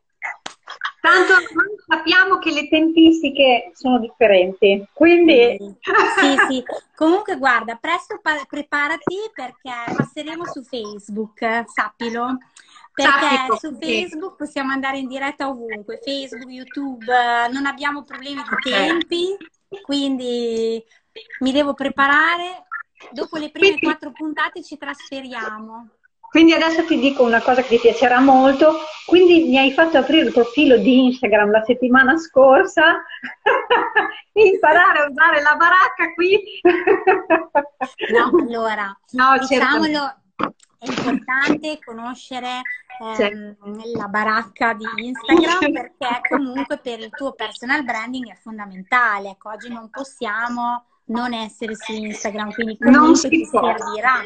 [1.01, 1.35] Tanto
[1.87, 5.57] sappiamo che le tempistiche sono differenti, quindi
[6.18, 6.64] Sì, sì.
[6.95, 12.39] Comunque guarda, presto pa- preparati perché passeremo su Facebook, sappilo.
[12.95, 13.87] Perché Sappilo, su sì.
[13.87, 17.05] Facebook possiamo andare in diretta ovunque, Facebook, YouTube,
[17.51, 19.37] non abbiamo problemi di tempi,
[19.83, 20.83] quindi
[21.41, 22.66] mi devo preparare.
[23.11, 25.89] Dopo le prime Quindi- quattro puntate ci trasferiamo.
[26.35, 28.78] Quindi adesso ti dico una cosa che ti piacerà molto.
[29.07, 33.05] Quindi mi hai fatto aprire il profilo di Instagram la settimana scorsa
[34.32, 36.43] imparare a usare la baracca qui.
[38.12, 40.12] No, allora, No, diciamolo,
[40.80, 42.62] è importante conoscere
[43.16, 43.57] ehm,
[43.95, 49.28] la baracca di Instagram perché comunque per il tuo personal branding è fondamentale.
[49.30, 53.61] Ecco, oggi non possiamo non essere su Instagram, quindi Non comunque si ti può.
[53.62, 54.24] servirà.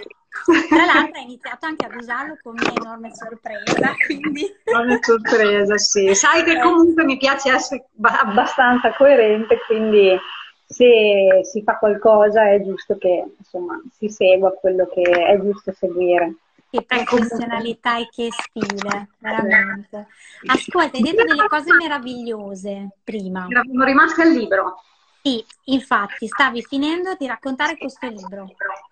[0.68, 6.14] Tra l'altro hai iniziato anche ad usarlo con mia enorme sorpresa, quindi Una sorpresa, sì.
[6.14, 10.18] Sai che comunque mi piace essere ba- abbastanza coerente, quindi
[10.66, 16.34] se si fa qualcosa è giusto che insomma si segua quello che è giusto seguire.
[16.70, 20.06] che professionalità e che stile, veramente.
[20.46, 23.46] Ascolta, hai detto delle cose meravigliose prima.
[23.48, 24.82] Eravamo rimasti al libro.
[25.22, 28.46] Sì, infatti, stavi finendo di raccontare questo libro.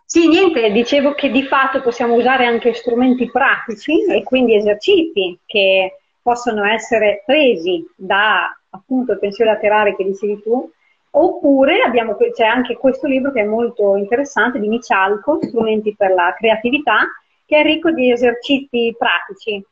[0.04, 5.98] Sì, niente, dicevo che di fatto possiamo usare anche strumenti pratici e quindi esercizi che
[6.20, 10.70] possono essere presi da appunto il pensiero laterale che dicevi tu,
[11.10, 16.34] oppure abbiamo, c'è anche questo libro che è molto interessante di Michalco, Strumenti per la
[16.36, 17.06] creatività,
[17.46, 19.64] che è ricco di esercizi pratici.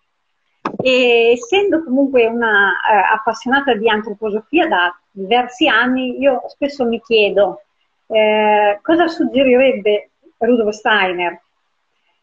[0.83, 7.63] E essendo comunque una eh, appassionata di antroposofia da diversi anni, io spesso mi chiedo
[8.07, 11.41] eh, cosa suggerirebbe Rudolf Steiner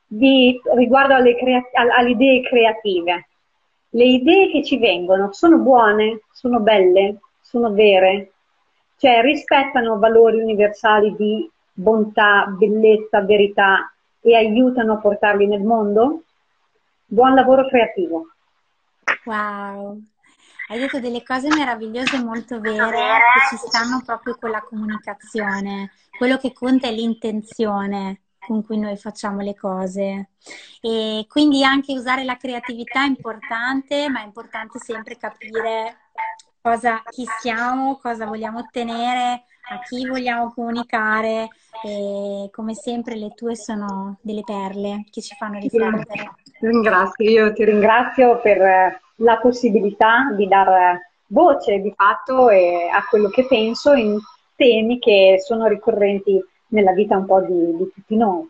[0.05, 3.27] di, riguardo alle, crea- alle idee creative.
[3.89, 8.31] Le idee che ci vengono sono buone, sono belle, sono vere,
[8.97, 16.23] cioè rispettano valori universali di bontà, bellezza, verità e aiutano a portarli nel mondo?
[17.11, 18.27] Buon lavoro creativo.
[19.25, 20.01] Wow,
[20.69, 25.91] hai detto delle cose meravigliose molto vere che ci stanno proprio con la comunicazione.
[26.17, 30.29] Quello che conta è l'intenzione con cui noi facciamo le cose.
[30.79, 35.97] E quindi anche usare la creatività è importante, ma è importante sempre capire
[36.61, 41.49] cosa, chi siamo, cosa vogliamo ottenere, a chi vogliamo comunicare
[41.83, 46.35] e come sempre le tue sono delle perle che ci fanno riflettere.
[46.59, 53.45] Ringrazio, io ti ringrazio per la possibilità di dare voce di fatto a quello che
[53.45, 54.17] penso in
[54.55, 58.47] temi che sono ricorrenti nella vita un po' di, di tutti noi.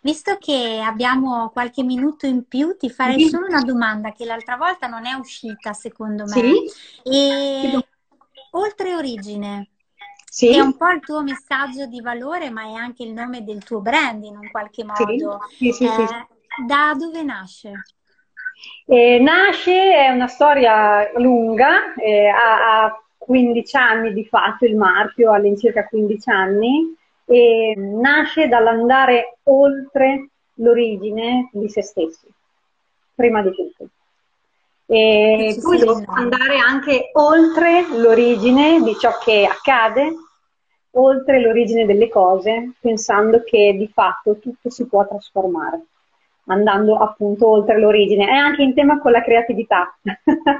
[0.00, 3.28] Visto che abbiamo qualche minuto in più, ti farei sì.
[3.28, 6.30] solo una domanda che l'altra volta non è uscita, secondo me.
[6.30, 6.70] Sì.
[7.02, 7.88] E
[8.52, 9.70] oltre origine,
[10.36, 10.54] sì.
[10.54, 13.80] è un po' il tuo messaggio di valore, ma è anche il nome del tuo
[13.80, 15.38] brand in un qualche modo.
[15.48, 16.26] Sì, sì, sì, eh,
[16.66, 17.72] da dove nasce?
[18.84, 25.32] Eh, nasce, è una storia lunga, eh, ha, ha 15 anni di fatto il marchio,
[25.32, 32.26] all'incirca 15 anni, e nasce dall'andare oltre l'origine di se stessi,
[33.14, 33.88] prima di tutto.
[34.88, 40.14] E poi devo andare anche oltre l'origine di ciò che accade,
[40.98, 45.86] oltre l'origine delle cose, pensando che di fatto tutto si può trasformare
[46.46, 48.26] andando appunto oltre l'origine.
[48.26, 49.96] È anche in tema con la creatività.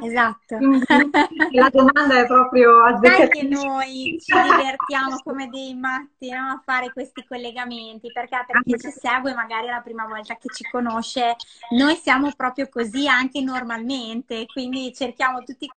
[0.03, 0.59] Esatto.
[1.53, 6.51] la domanda è proprio Sai che noi ci divertiamo come dei matti no?
[6.51, 10.49] a fare questi collegamenti, perché per chi ci segue magari è la prima volta che
[10.53, 11.37] ci conosce,
[11.70, 15.70] noi siamo proprio così anche normalmente, quindi cerchiamo tutti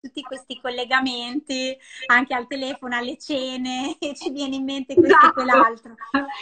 [0.00, 1.76] tutti questi collegamenti
[2.06, 5.28] anche al telefono, alle cene, e ci viene in mente questo esatto.
[5.28, 5.94] e quell'altro.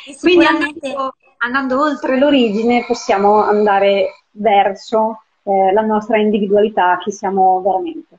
[0.06, 0.88] E sicuramente...
[0.88, 8.18] andando, andando, oltre l'origine possiamo andare verso eh, la nostra individualità, chi siamo veramente.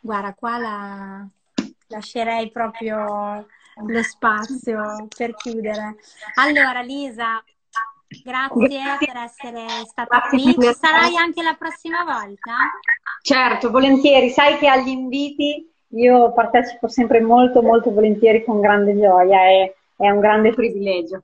[0.00, 1.26] Guarda, qua la...
[1.88, 3.46] lascerei proprio
[3.86, 5.96] lo spazio per chiudere.
[6.34, 7.42] Allora, Lisa,
[8.08, 10.66] Grazie, Grazie, per essere stata Grazie qui.
[10.66, 12.54] Ci sarai anche la prossima volta?
[13.20, 14.30] Certo, volentieri.
[14.30, 19.40] Sai che agli inviti io partecipo sempre molto, molto volentieri con grande gioia.
[19.40, 21.22] È, è un grande privilegio.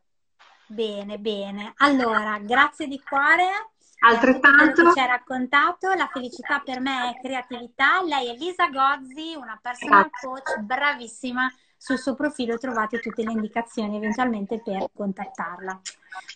[0.66, 1.72] Bene, bene.
[1.78, 3.70] Allora, grazie di cuore.
[4.04, 4.92] Altrettanto.
[4.92, 8.02] Ci ha raccontato, la felicità per me è creatività.
[8.02, 11.48] Lei è Lisa Gozzi, una personal coach bravissima
[11.82, 15.80] sul suo profilo trovate tutte le indicazioni eventualmente per contattarla.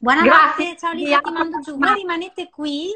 [0.01, 1.79] Buonanotte, ciao Lisa, ti mando giù.
[1.79, 2.91] Voi rimanete qui,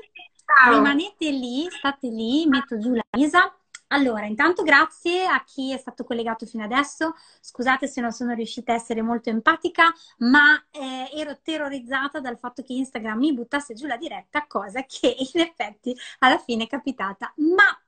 [0.44, 0.74] ciao.
[0.74, 3.54] rimanete lì, state lì, metto giù la Lisa.
[3.92, 7.14] Allora, intanto grazie a chi è stato collegato fino adesso.
[7.40, 12.64] Scusate se non sono riuscita a essere molto empatica, ma eh, ero terrorizzata dal fatto
[12.64, 17.32] che Instagram mi buttasse giù la diretta, cosa che in effetti alla fine è capitata.
[17.36, 17.80] Ma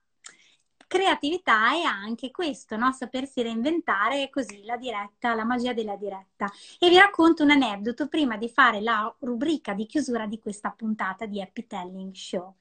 [0.92, 2.92] creatività è anche questo, no?
[2.92, 6.52] sapersi reinventare così la diretta, la magia della diretta.
[6.78, 11.24] E vi racconto un aneddoto prima di fare la rubrica di chiusura di questa puntata
[11.24, 12.56] di Happy Telling Show.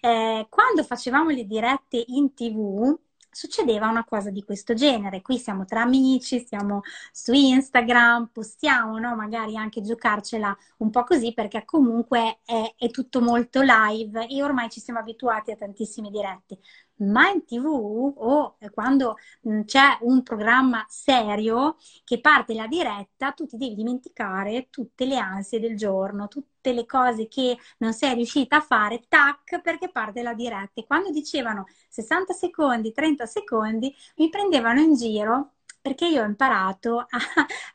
[0.00, 2.98] Eh, quando facevamo le dirette in tv,
[3.36, 5.20] succedeva una cosa di questo genere.
[5.20, 6.80] Qui siamo tra amici, siamo
[7.12, 9.14] su Instagram, postiamo no?
[9.14, 14.70] magari anche giocarcela un po' così perché comunque è, è tutto molto live e ormai
[14.70, 16.58] ci siamo abituati a tantissime dirette
[16.98, 23.46] ma in tv o quando mh, c'è un programma serio che parte la diretta, tu
[23.46, 28.56] ti devi dimenticare tutte le ansie del giorno, tutte le cose che non sei riuscita
[28.56, 30.80] a fare, tac, perché parte la diretta.
[30.80, 36.98] E quando dicevano 60 secondi, 30 secondi, mi prendevano in giro perché io ho imparato
[37.08, 37.08] a,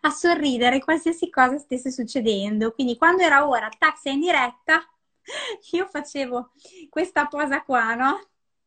[0.01, 2.71] a sorridere qualsiasi cosa stesse succedendo.
[2.73, 4.83] Quindi quando era ora, tac, sei in diretta,
[5.71, 6.51] io facevo
[6.89, 8.19] questa posa qua, no?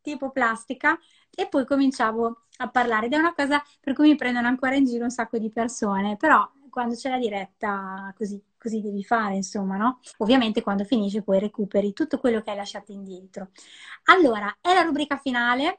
[0.05, 0.99] Tipo plastica
[1.35, 4.85] e poi cominciavo a parlare ed è una cosa per cui mi prendono ancora in
[4.85, 9.77] giro un sacco di persone, però quando c'è la diretta così, così devi fare, insomma,
[9.77, 10.01] no?
[10.19, 13.51] Ovviamente quando finisce poi recuperi tutto quello che hai lasciato indietro.
[14.05, 15.79] Allora, è la rubrica finale.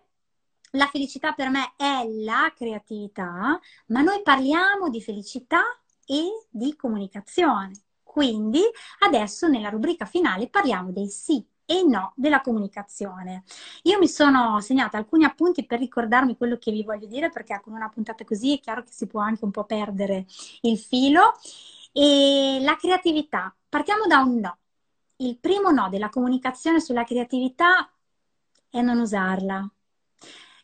[0.71, 5.61] La felicità per me è la creatività, ma noi parliamo di felicità
[6.05, 7.71] e di comunicazione.
[8.03, 8.61] Quindi
[8.99, 13.43] adesso nella rubrica finale parliamo dei sì e no della comunicazione.
[13.83, 17.73] Io mi sono segnata alcuni appunti per ricordarmi quello che vi voglio dire, perché con
[17.73, 20.25] una puntata così è chiaro che si può anche un po' perdere
[20.61, 21.33] il filo.
[21.91, 24.57] E la creatività, partiamo da un no.
[25.17, 27.89] Il primo no della comunicazione sulla creatività
[28.69, 29.69] è non usarla.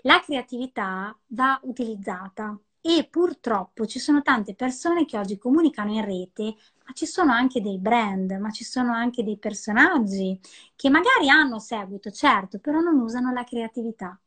[0.01, 6.55] La creatività va utilizzata e purtroppo ci sono tante persone che oggi comunicano in rete,
[6.85, 10.39] ma ci sono anche dei brand, ma ci sono anche dei personaggi
[10.75, 14.19] che magari hanno seguito, certo, però non usano la creatività.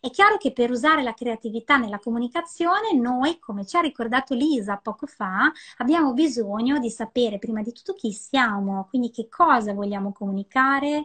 [0.00, 4.76] È chiaro che per usare la creatività nella comunicazione, noi, come ci ha ricordato Lisa
[4.76, 10.12] poco fa, abbiamo bisogno di sapere prima di tutto chi siamo, quindi che cosa vogliamo
[10.12, 11.04] comunicare,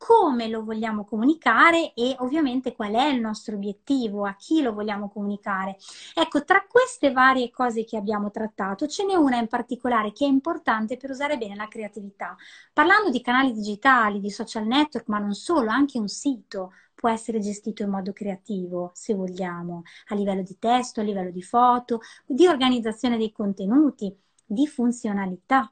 [0.00, 5.10] come lo vogliamo comunicare e ovviamente qual è il nostro obiettivo, a chi lo vogliamo
[5.10, 5.76] comunicare.
[6.14, 10.28] Ecco, tra queste varie cose che abbiamo trattato, ce n'è una in particolare che è
[10.28, 12.34] importante per usare bene la creatività.
[12.72, 17.38] Parlando di canali digitali, di social network, ma non solo, anche un sito può essere
[17.38, 22.46] gestito in modo creativo, se vogliamo, a livello di testo, a livello di foto, di
[22.46, 24.14] organizzazione dei contenuti,
[24.46, 25.70] di funzionalità.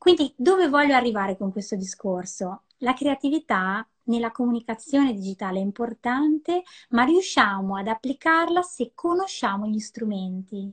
[0.00, 2.62] Quindi dove voglio arrivare con questo discorso?
[2.78, 10.72] La creatività nella comunicazione digitale è importante, ma riusciamo ad applicarla se conosciamo gli strumenti.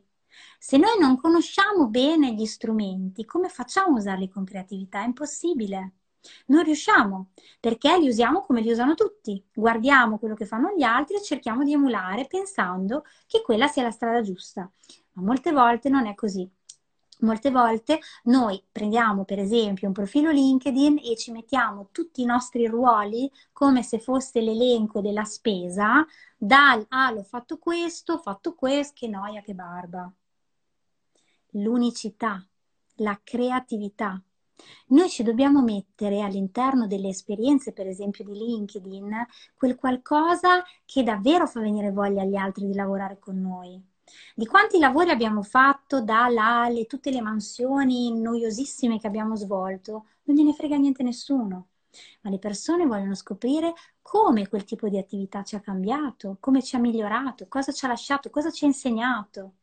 [0.57, 5.01] Se noi non conosciamo bene gli strumenti, come facciamo a usarli con creatività?
[5.01, 5.95] È impossibile.
[6.45, 9.43] Non riusciamo, perché li usiamo come li usano tutti.
[9.53, 13.91] Guardiamo quello che fanno gli altri e cerchiamo di emulare pensando che quella sia la
[13.91, 14.71] strada giusta.
[15.15, 16.49] Ma molte volte non è così.
[17.22, 22.68] Molte volte noi prendiamo per esempio un profilo LinkedIn e ci mettiamo tutti i nostri
[22.68, 26.05] ruoli come se fosse l'elenco della spesa,
[26.38, 30.11] dal ah l'ho fatto questo, ho fatto questo, che noia, che barba.
[31.51, 32.45] L'unicità,
[32.97, 34.22] la creatività.
[34.88, 41.47] Noi ci dobbiamo mettere all'interno delle esperienze, per esempio di LinkedIn, quel qualcosa che davvero
[41.47, 43.95] fa venire voglia agli altri di lavorare con noi
[44.36, 50.05] di quanti lavori abbiamo fatto da là, le, tutte le mansioni noiosissime che abbiamo svolto,
[50.24, 51.68] non gliene frega niente nessuno.
[52.22, 56.76] Ma le persone vogliono scoprire come quel tipo di attività ci ha cambiato, come ci
[56.76, 59.53] ha migliorato, cosa ci ha lasciato, cosa ci ha insegnato.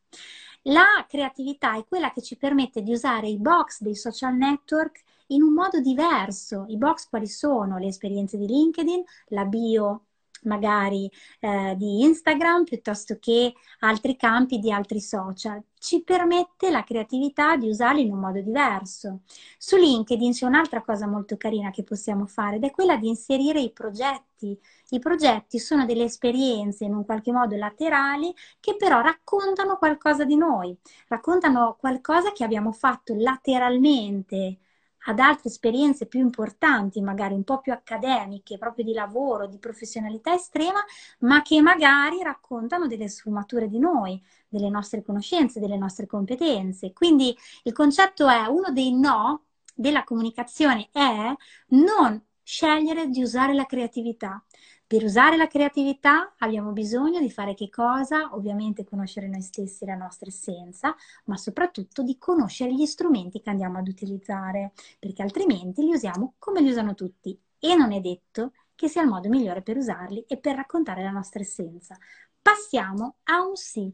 [0.68, 5.42] La creatività è quella che ci permette di usare i box dei social network in
[5.42, 6.64] un modo diverso.
[6.68, 7.78] I box quali sono?
[7.78, 10.06] Le esperienze di LinkedIn, la bio
[10.44, 15.62] magari eh, di Instagram piuttosto che altri campi di altri social.
[15.78, 19.20] Ci permette la creatività di usarli in un modo diverso.
[19.58, 23.60] Su LinkedIn c'è un'altra cosa molto carina che possiamo fare ed è quella di inserire
[23.60, 24.58] i progetti.
[24.90, 30.36] I progetti sono delle esperienze in un qualche modo laterali che però raccontano qualcosa di
[30.36, 30.76] noi,
[31.08, 34.58] raccontano qualcosa che abbiamo fatto lateralmente
[35.06, 40.34] ad altre esperienze più importanti, magari un po' più accademiche, proprio di lavoro, di professionalità
[40.34, 40.82] estrema,
[41.20, 46.92] ma che magari raccontano delle sfumature di noi, delle nostre conoscenze, delle nostre competenze.
[46.92, 49.44] Quindi il concetto è uno dei no
[49.74, 51.34] della comunicazione è
[51.68, 54.42] non scegliere di usare la creatività.
[54.86, 58.34] Per usare la creatività abbiamo bisogno di fare che cosa?
[58.34, 63.78] Ovviamente conoscere noi stessi, la nostra essenza, ma soprattutto di conoscere gli strumenti che andiamo
[63.78, 68.88] ad utilizzare, perché altrimenti li usiamo come li usano tutti e non è detto che
[68.88, 71.96] sia il modo migliore per usarli e per raccontare la nostra essenza.
[72.42, 73.92] Passiamo a un sì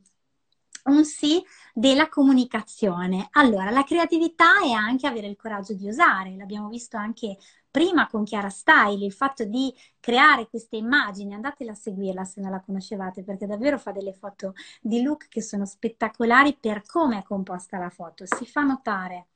[0.82, 3.28] un sì della comunicazione.
[3.32, 7.36] Allora, la creatività è anche avere il coraggio di usare, l'abbiamo visto anche
[7.70, 12.50] prima con Chiara Style, il fatto di creare queste immagini, andatela a seguirla se non
[12.50, 17.22] la conoscevate perché davvero fa delle foto di look che sono spettacolari per come è
[17.22, 19.28] composta la foto, si fa notare.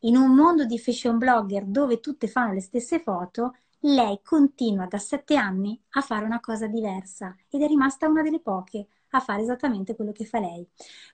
[0.00, 4.98] In un mondo di fashion blogger dove tutte fanno le stesse foto, lei continua da
[4.98, 9.42] sette anni a fare una cosa diversa ed è rimasta una delle poche a fare
[9.42, 10.66] esattamente quello che fa lei.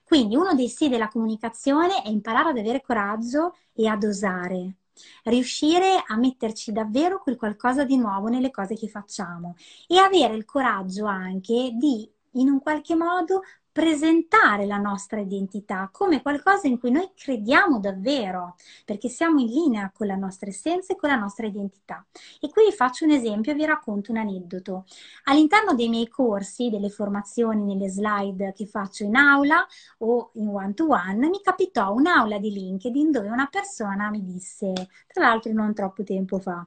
[0.03, 4.75] Quindi uno dei sì della comunicazione è imparare ad avere coraggio e ad osare,
[5.23, 9.55] riuscire a metterci davvero quel qualcosa di nuovo nelle cose che facciamo
[9.87, 13.41] e avere il coraggio anche di in un qualche modo
[13.71, 19.91] presentare la nostra identità come qualcosa in cui noi crediamo davvero, perché siamo in linea
[19.95, 22.05] con la nostra essenza e con la nostra identità.
[22.41, 24.85] E qui vi faccio un esempio vi racconto un aneddoto.
[25.25, 29.65] All'interno dei miei corsi, delle formazioni, nelle slide che faccio in aula
[29.99, 34.73] o in one-to-one, mi capitò un'aula di LinkedIn dove una persona mi disse,
[35.07, 36.65] tra l'altro non troppo tempo fa,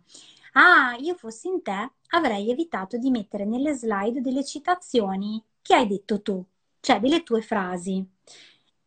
[0.53, 5.87] ah, io fossi in te, avrei evitato di mettere nelle slide delle citazioni che hai
[5.87, 6.45] detto tu
[6.85, 8.07] cioè delle tue frasi.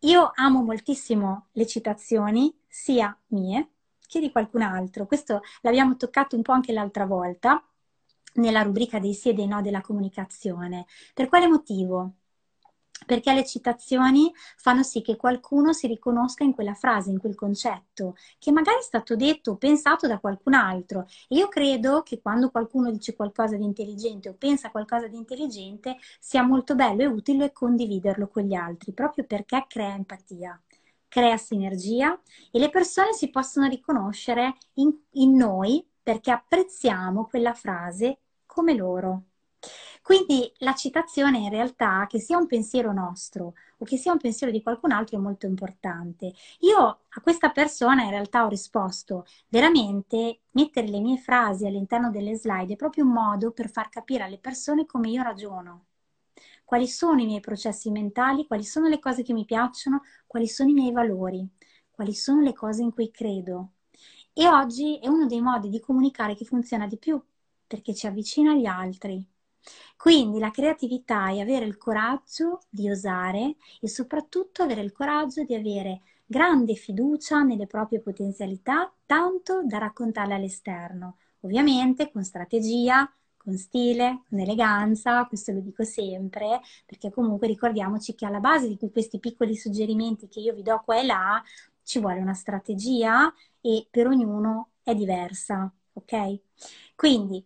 [0.01, 3.71] Io amo moltissimo le citazioni, sia mie
[4.07, 5.05] chiedi qualcun altro.
[5.07, 7.61] Questo l'abbiamo toccato un po' anche l'altra volta
[8.35, 10.85] nella rubrica dei sì e dei no della comunicazione.
[11.13, 12.13] Per quale motivo?
[13.05, 18.15] Perché le citazioni fanno sì che qualcuno si riconosca in quella frase, in quel concetto,
[18.39, 21.07] che magari è stato detto o pensato da qualcun altro.
[21.27, 25.97] E io credo che quando qualcuno dice qualcosa di intelligente o pensa qualcosa di intelligente,
[26.19, 30.59] sia molto bello e utile condividerlo con gli altri, proprio perché crea empatia
[31.09, 32.19] crea sinergia
[32.51, 39.26] e le persone si possono riconoscere in, in noi perché apprezziamo quella frase come loro.
[40.07, 44.53] Quindi la citazione in realtà, che sia un pensiero nostro o che sia un pensiero
[44.53, 46.31] di qualcun altro, è molto importante.
[46.59, 46.79] Io
[47.09, 52.71] a questa persona in realtà ho risposto, veramente mettere le mie frasi all'interno delle slide
[52.71, 55.87] è proprio un modo per far capire alle persone come io ragiono.
[56.63, 60.69] Quali sono i miei processi mentali, quali sono le cose che mi piacciono, quali sono
[60.69, 61.45] i miei valori,
[61.91, 63.71] quali sono le cose in cui credo.
[64.31, 67.21] E oggi è uno dei modi di comunicare che funziona di più,
[67.67, 69.27] perché ci avvicina agli altri,
[69.97, 75.55] quindi la creatività è avere il coraggio di osare e soprattutto avere il coraggio di
[75.55, 81.17] avere grande fiducia nelle proprie potenzialità, tanto da raccontarle all'esterno.
[81.41, 88.25] Ovviamente con strategia, con stile, con eleganza, questo lo dico sempre, perché comunque ricordiamoci che
[88.25, 91.41] alla base di questi piccoli suggerimenti che io vi do qua e là
[91.81, 96.39] ci vuole una strategia e per ognuno è diversa, ok?
[96.95, 97.45] Quindi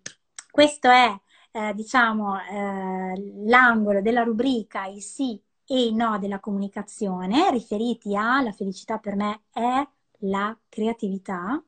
[0.49, 1.15] questo è
[1.51, 8.41] eh, diciamo, eh, l'angolo della rubrica i sì e i no della comunicazione, riferiti a
[8.41, 9.87] la felicità per me è
[10.25, 11.61] la creatività.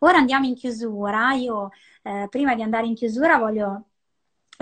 [0.00, 1.32] Ora andiamo in chiusura.
[1.34, 1.70] Io
[2.02, 3.89] eh, prima di andare in chiusura voglio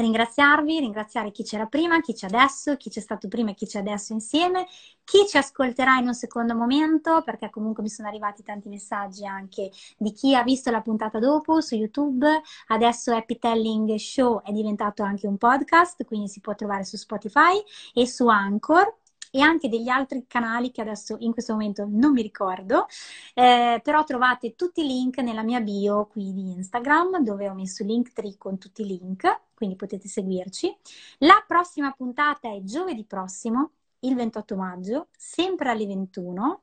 [0.00, 3.80] ringraziarvi, ringraziare chi c'era prima, chi c'è adesso, chi c'è stato prima e chi c'è
[3.80, 4.66] adesso insieme,
[5.04, 9.70] chi ci ascolterà in un secondo momento, perché comunque mi sono arrivati tanti messaggi anche
[9.96, 12.26] di chi ha visto la puntata dopo su YouTube.
[12.68, 17.60] Adesso Happy Telling Show è diventato anche un podcast, quindi si può trovare su Spotify
[17.92, 18.96] e su Anchor
[19.30, 22.86] e anche degli altri canali che adesso in questo momento non mi ricordo,
[23.34, 27.84] eh, però trovate tutti i link nella mia bio qui di Instagram dove ho messo
[27.84, 30.76] link tree con tutti i link, quindi potete seguirci.
[31.18, 36.62] La prossima puntata è giovedì prossimo, il 28 maggio, sempre alle 21.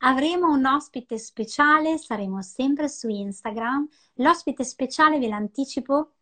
[0.00, 3.88] Avremo un ospite speciale, saremo sempre su Instagram.
[4.16, 6.15] L'ospite speciale ve l'anticipo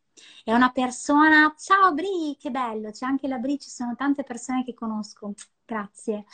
[0.44, 4.64] è una persona, ciao Bri, che bello, c'è anche la Bri, ci sono tante persone
[4.64, 5.32] che conosco,
[5.64, 6.24] grazie.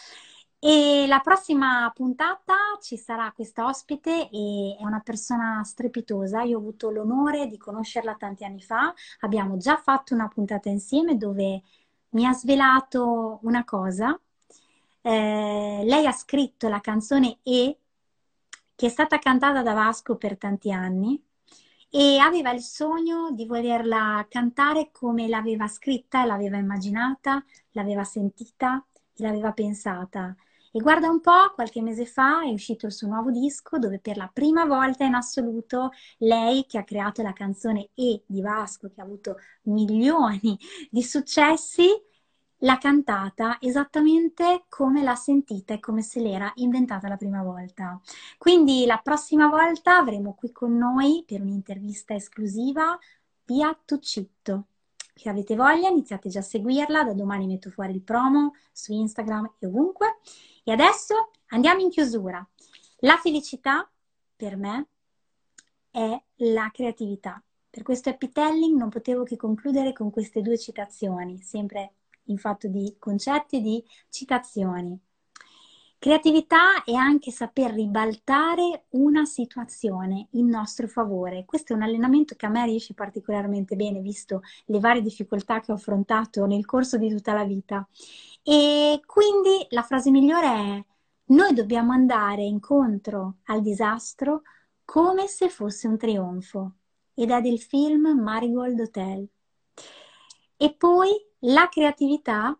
[0.58, 6.42] E la prossima puntata ci sarà questa ospite e è una persona strepitosa.
[6.42, 8.92] Io ho avuto l'onore di conoscerla tanti anni fa.
[9.20, 11.62] Abbiamo già fatto una puntata insieme dove
[12.10, 14.18] mi ha svelato una cosa.
[15.02, 17.78] Eh, lei ha scritto la canzone E,
[18.74, 21.22] che è stata cantata da Vasco per tanti anni
[21.90, 28.84] e aveva il sogno di volerla cantare come l'aveva scritta, l'aveva immaginata, l'aveva sentita
[29.14, 30.34] e l'aveva pensata.
[30.72, 34.16] E guarda un po', qualche mese fa è uscito il suo nuovo disco dove per
[34.16, 39.00] la prima volta in assoluto lei che ha creato la canzone E di Vasco, che
[39.00, 40.56] ha avuto milioni
[40.88, 41.88] di successi,
[42.60, 48.00] l'ha cantata esattamente come l'ha sentita e come se l'era inventata la prima volta.
[48.38, 52.98] Quindi la prossima volta avremo qui con noi per un'intervista esclusiva
[53.44, 54.66] Pia Tuccitto.
[55.14, 59.54] Se avete voglia iniziate già a seguirla, da domani metto fuori il promo su Instagram
[59.58, 60.18] e ovunque.
[60.64, 62.46] E adesso andiamo in chiusura.
[63.00, 63.90] La felicità
[64.34, 64.86] per me
[65.90, 67.42] è la creatività.
[67.68, 72.68] Per questo happy telling non potevo che concludere con queste due citazioni, sempre in fatto
[72.68, 74.98] di concetti e di citazioni.
[75.98, 81.44] Creatività è anche saper ribaltare una situazione in nostro favore.
[81.44, 85.72] Questo è un allenamento che a me riesce particolarmente bene, visto le varie difficoltà che
[85.72, 87.86] ho affrontato nel corso di tutta la vita.
[88.42, 90.84] E quindi la frase migliore è:
[91.26, 94.40] noi dobbiamo andare incontro al disastro
[94.86, 96.76] come se fosse un trionfo.
[97.12, 99.28] Ed è del film Marigold Hotel.
[100.62, 101.08] E poi
[101.38, 102.54] la creatività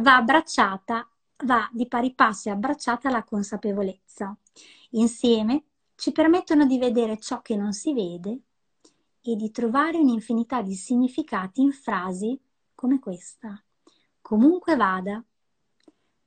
[0.00, 1.06] va abbracciata,
[1.44, 4.34] va di pari passo abbracciata alla consapevolezza.
[4.92, 5.64] Insieme
[5.94, 8.40] ci permettono di vedere ciò che non si vede
[9.20, 12.40] e di trovare un'infinità di significati in frasi
[12.74, 13.62] come questa.
[14.22, 15.22] Comunque vada,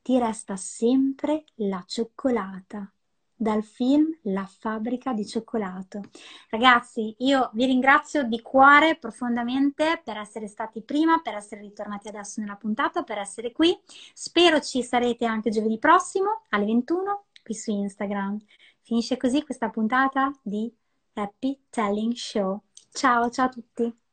[0.04, 2.94] ti resta sempre la cioccolata
[3.36, 6.02] dal film La fabbrica di cioccolato.
[6.50, 12.40] Ragazzi, io vi ringrazio di cuore profondamente per essere stati prima, per essere ritornati adesso
[12.40, 13.78] nella puntata, per essere qui.
[14.14, 18.40] Spero ci sarete anche giovedì prossimo alle 21 qui su Instagram.
[18.82, 20.72] Finisce così questa puntata di
[21.14, 22.62] Happy Telling Show.
[22.92, 24.05] Ciao, ciao a tutti!